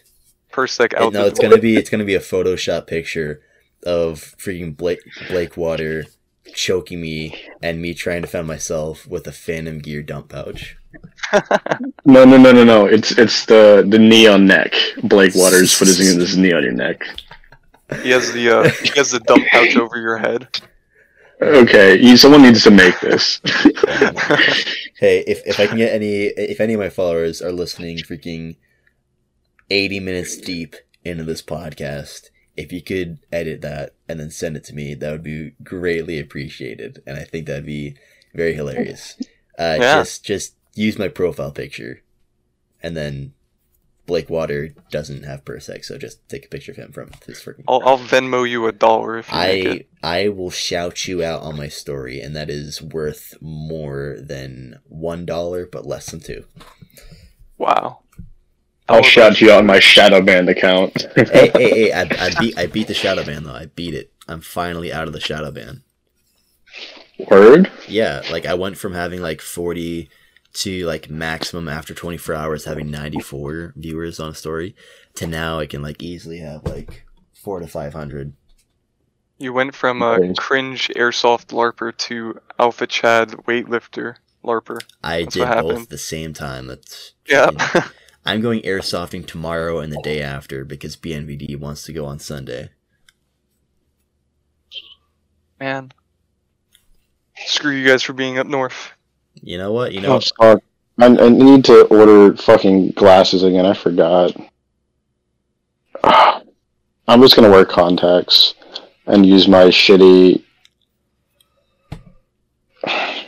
[0.51, 3.39] Persec out no, it's gonna be it's gonna be a Photoshop picture
[3.85, 6.05] of freaking Blake Blake Water
[6.53, 10.75] choking me and me trying to find myself with a Phantom Gear dump pouch.
[12.05, 12.85] No, no, no, no, no.
[12.85, 14.73] It's it's the the knee on neck.
[15.03, 17.01] Blake Waters putting his knee on your neck.
[18.01, 20.47] He has the uh, he has the dump pouch over your head.
[21.41, 23.39] Okay, you, someone needs to make this.
[24.99, 28.57] Hey, if, if I can get any if any of my followers are listening freaking
[29.69, 30.75] eighty minutes deep
[31.05, 35.11] into this podcast, if you could edit that and then send it to me, that
[35.11, 37.01] would be greatly appreciated.
[37.07, 37.95] And I think that'd be
[38.33, 39.15] very hilarious.
[39.57, 39.99] Uh Yeah.
[39.99, 42.01] just just use my profile picture
[42.81, 43.33] and then
[44.05, 47.63] Blake Water doesn't have Persec, so just take a picture of him from his freaking
[47.67, 49.89] I'll, I'll Venmo you a dollar if you make I it.
[50.01, 55.27] I will shout you out on my story, and that is worth more than one
[55.27, 56.45] dollar, but less than two.
[57.59, 57.99] Wow.
[58.87, 61.05] I'll shout you out on my shadow band account.
[61.15, 61.91] hey, hey, hey!
[61.91, 63.53] I, I beat I beat the shadow ban though.
[63.53, 64.11] I beat it.
[64.27, 65.83] I'm finally out of the shadow ban.
[67.29, 67.69] Word.
[67.87, 70.09] Yeah, like I went from having like 40
[70.53, 74.75] to like maximum after 24 hours having 94 viewers on a story
[75.15, 78.33] to now I can like easily have like four to five hundred.
[79.37, 80.33] You went from a Okay.
[80.37, 84.79] cringe airsoft larper to alpha chad weightlifter larper.
[85.03, 85.79] I That's did both happened.
[85.83, 86.67] at the same time.
[86.67, 87.51] That's Yeah.
[88.25, 92.69] I'm going airsofting tomorrow and the day after because BNVD wants to go on Sunday.
[95.59, 95.91] Man.
[97.45, 98.91] Screw you guys for being up north.
[99.41, 99.93] You know what?
[99.93, 100.59] You know Oh.
[100.99, 103.65] I, I need to order fucking glasses again.
[103.65, 104.35] I forgot.
[107.07, 108.53] I'm just gonna wear contacts
[109.05, 110.43] and use my shitty.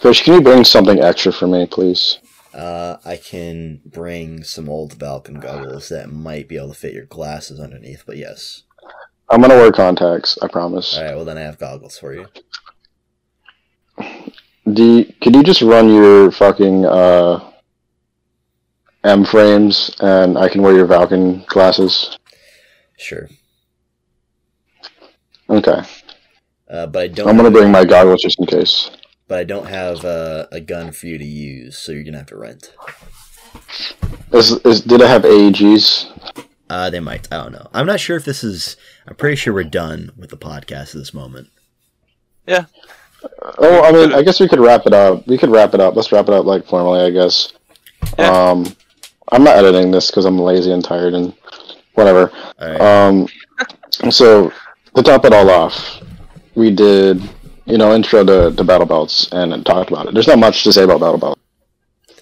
[0.00, 2.18] Fish, can you bring something extra for me, please?
[2.52, 7.06] Uh, I can bring some old Falcon goggles that might be able to fit your
[7.06, 8.64] glasses underneath, but yes.
[9.30, 10.36] I'm gonna wear contacts.
[10.42, 10.98] I promise.
[10.98, 12.26] Alright, well then I have goggles for you.
[14.66, 17.50] Do you, could you just run your fucking uh,
[19.04, 22.18] M frames and I can wear your Falcon glasses?
[22.98, 23.28] Sure.
[25.48, 25.80] Okay.
[26.68, 28.90] Uh, but I don't I'm gonna bring my goggles just in case.
[29.26, 32.26] but I don't have uh, a gun for you to use, so you're gonna have
[32.26, 32.72] to rent.
[34.32, 36.46] Is, is did I have AEGs?
[36.68, 37.26] Uh, they might.
[37.32, 37.66] I don't know.
[37.72, 38.76] I'm not sure if this is.
[39.08, 41.48] I'm pretty sure we're done with the podcast at this moment.
[43.58, 45.26] Oh, I mean, I guess we could wrap it up.
[45.26, 45.96] We could wrap it up.
[45.96, 47.52] Let's wrap it up like formally, I guess.
[48.18, 48.30] Yeah.
[48.30, 48.66] Um,
[49.32, 51.34] I'm not editing this because I'm lazy and tired and
[51.94, 52.32] whatever.
[52.60, 52.80] Alright.
[52.80, 53.28] Um,
[54.10, 54.52] so
[54.94, 56.00] to top it all off,
[56.54, 57.22] we did,
[57.66, 60.14] you know, intro to, to battle belts and talked about it.
[60.14, 61.40] There's not much to say about battle belts.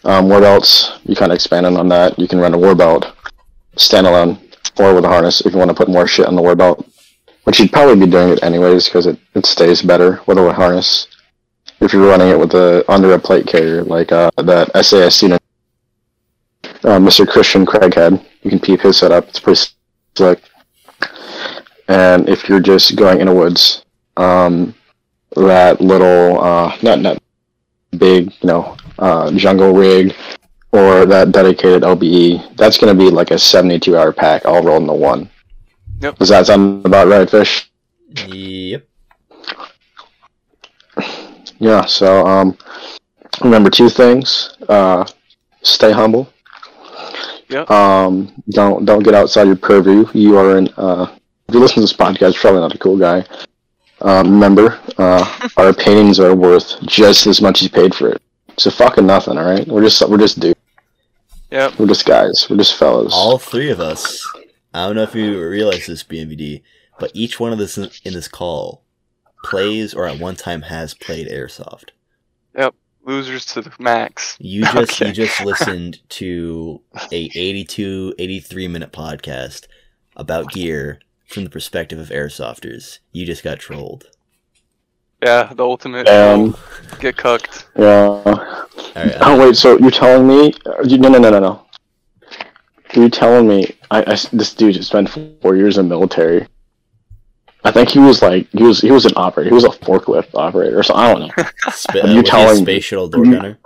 [0.05, 2.19] Um, war belts, you kind of expanded on that.
[2.19, 3.13] You can run a war belt
[3.77, 4.39] standalone
[4.79, 6.87] or with a harness if you want to put more shit on the war belt.
[7.49, 11.09] Which you'd probably be doing it anyways because it, it stays better with a harness.
[11.81, 15.41] If you're running it with a under a plate carrier like uh, that SAS student,
[16.63, 17.27] uh, Mr.
[17.27, 19.31] Christian Craighead, you can peep his setup.
[19.31, 19.63] It's pretty
[20.15, 20.43] slick.
[21.89, 23.83] And if you're just going in the woods,
[24.19, 24.75] um,
[25.35, 27.23] that little uh, not not
[27.97, 30.15] big, you know, uh, jungle rig
[30.73, 34.83] or that dedicated LBE, that's going to be like a 72 hour pack all rolled
[34.83, 35.31] into one.
[36.01, 36.19] Yep.
[36.19, 37.71] Does that sound about right, Fish?
[38.27, 38.87] Yep.
[41.59, 42.57] Yeah, so um,
[43.43, 44.57] remember two things.
[44.69, 45.05] Uh,
[45.63, 46.33] stay humble.
[47.49, 47.71] Yep.
[47.71, 50.07] Um, don't don't get outside your purview.
[50.15, 50.69] You are in.
[50.77, 51.15] uh,
[51.49, 53.25] if you listen to this podcast, you're probably not a cool guy.
[54.03, 58.23] Um, remember, uh, our opinions are worth just as much as you paid for it.
[58.59, 59.67] So fucking nothing, all right?
[59.67, 60.61] We're just we're just dudes.
[61.51, 61.79] Yep.
[61.79, 62.47] We're just guys.
[62.51, 63.13] We're just fellas.
[63.15, 64.23] All three of us.
[64.75, 66.63] I don't know if you realize this, BNVD,
[66.99, 68.85] but each one of us in in this call
[69.45, 71.91] plays or at one time has played airsoft.
[72.57, 72.75] Yep,
[73.05, 74.37] losers to the max.
[74.41, 75.09] You just Okay.
[75.09, 76.83] you just listened to
[77.13, 79.67] a 82 83 minute podcast
[80.17, 82.99] about gear from the perspective of airsofters.
[83.13, 84.07] You just got trolled.
[85.23, 86.57] Yeah, the ultimate Um,
[87.01, 87.67] get cucked.
[87.77, 87.87] yeah.
[87.87, 88.25] All
[88.95, 89.15] right.
[89.21, 90.53] Oh wait, so you're telling me?
[90.67, 91.65] uh, you- No, no, no, no, no.
[92.95, 95.09] You're telling me I, I s- this dude spent
[95.43, 96.47] four years in military.
[97.65, 99.51] I think he was like he was he was an operator.
[99.51, 101.45] He was a forklift operator, so I don't know.
[101.71, 103.59] Spa- are uh, you was he a telling me- space shuttle door gunner?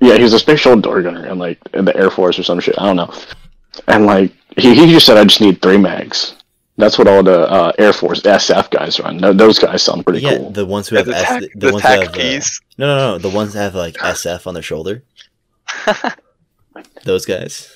[0.00, 2.42] Yeah, he was a space shuttle door gunner in like in the Air Force or
[2.42, 2.74] some shit.
[2.78, 3.12] I don't know.
[3.88, 6.34] And like he, he just said, I just need three mags.
[6.78, 9.18] That's what all the uh, Air Force SF guys run.
[9.18, 10.50] Th- Those guys sound pretty Yeah, cool.
[10.50, 12.12] the ones who Yeah, have the S- tac, the, the ones who tac have uh,
[12.12, 12.60] piece.
[12.78, 15.02] no, no, no, the ones that have like SF on their shoulder.
[17.04, 17.75] Those guys.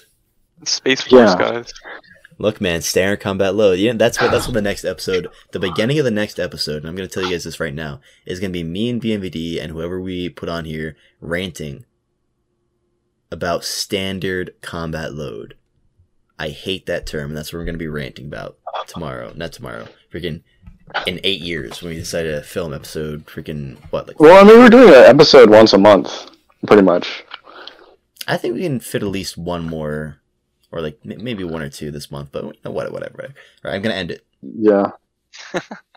[0.64, 1.36] Space Force Yeah.
[1.38, 1.72] guys.
[2.38, 3.78] Look, man, stay on combat load.
[3.78, 6.86] Yeah, that's what that's what the next episode, the beginning of the next episode, and
[6.86, 9.70] I'm gonna tell you guys this right now, is gonna be me and BNVD and
[9.72, 11.84] whoever we put on here ranting
[13.30, 15.54] about standard combat load.
[16.38, 18.56] I hate that term, and that's what we're gonna be ranting about
[18.86, 19.32] tomorrow.
[19.36, 19.86] Not tomorrow.
[20.12, 20.42] Freaking
[21.06, 24.58] in eight years when we decide to film episode freaking what like Well, I mean,
[24.58, 26.30] we're doing an episode once a month,
[26.66, 27.22] pretty much.
[28.26, 30.19] I think we can fit at least one more
[30.72, 33.22] or like maybe one or two this month, but you know, what whatever.
[33.22, 34.26] All right, I'm gonna end it.
[34.42, 34.90] Yeah.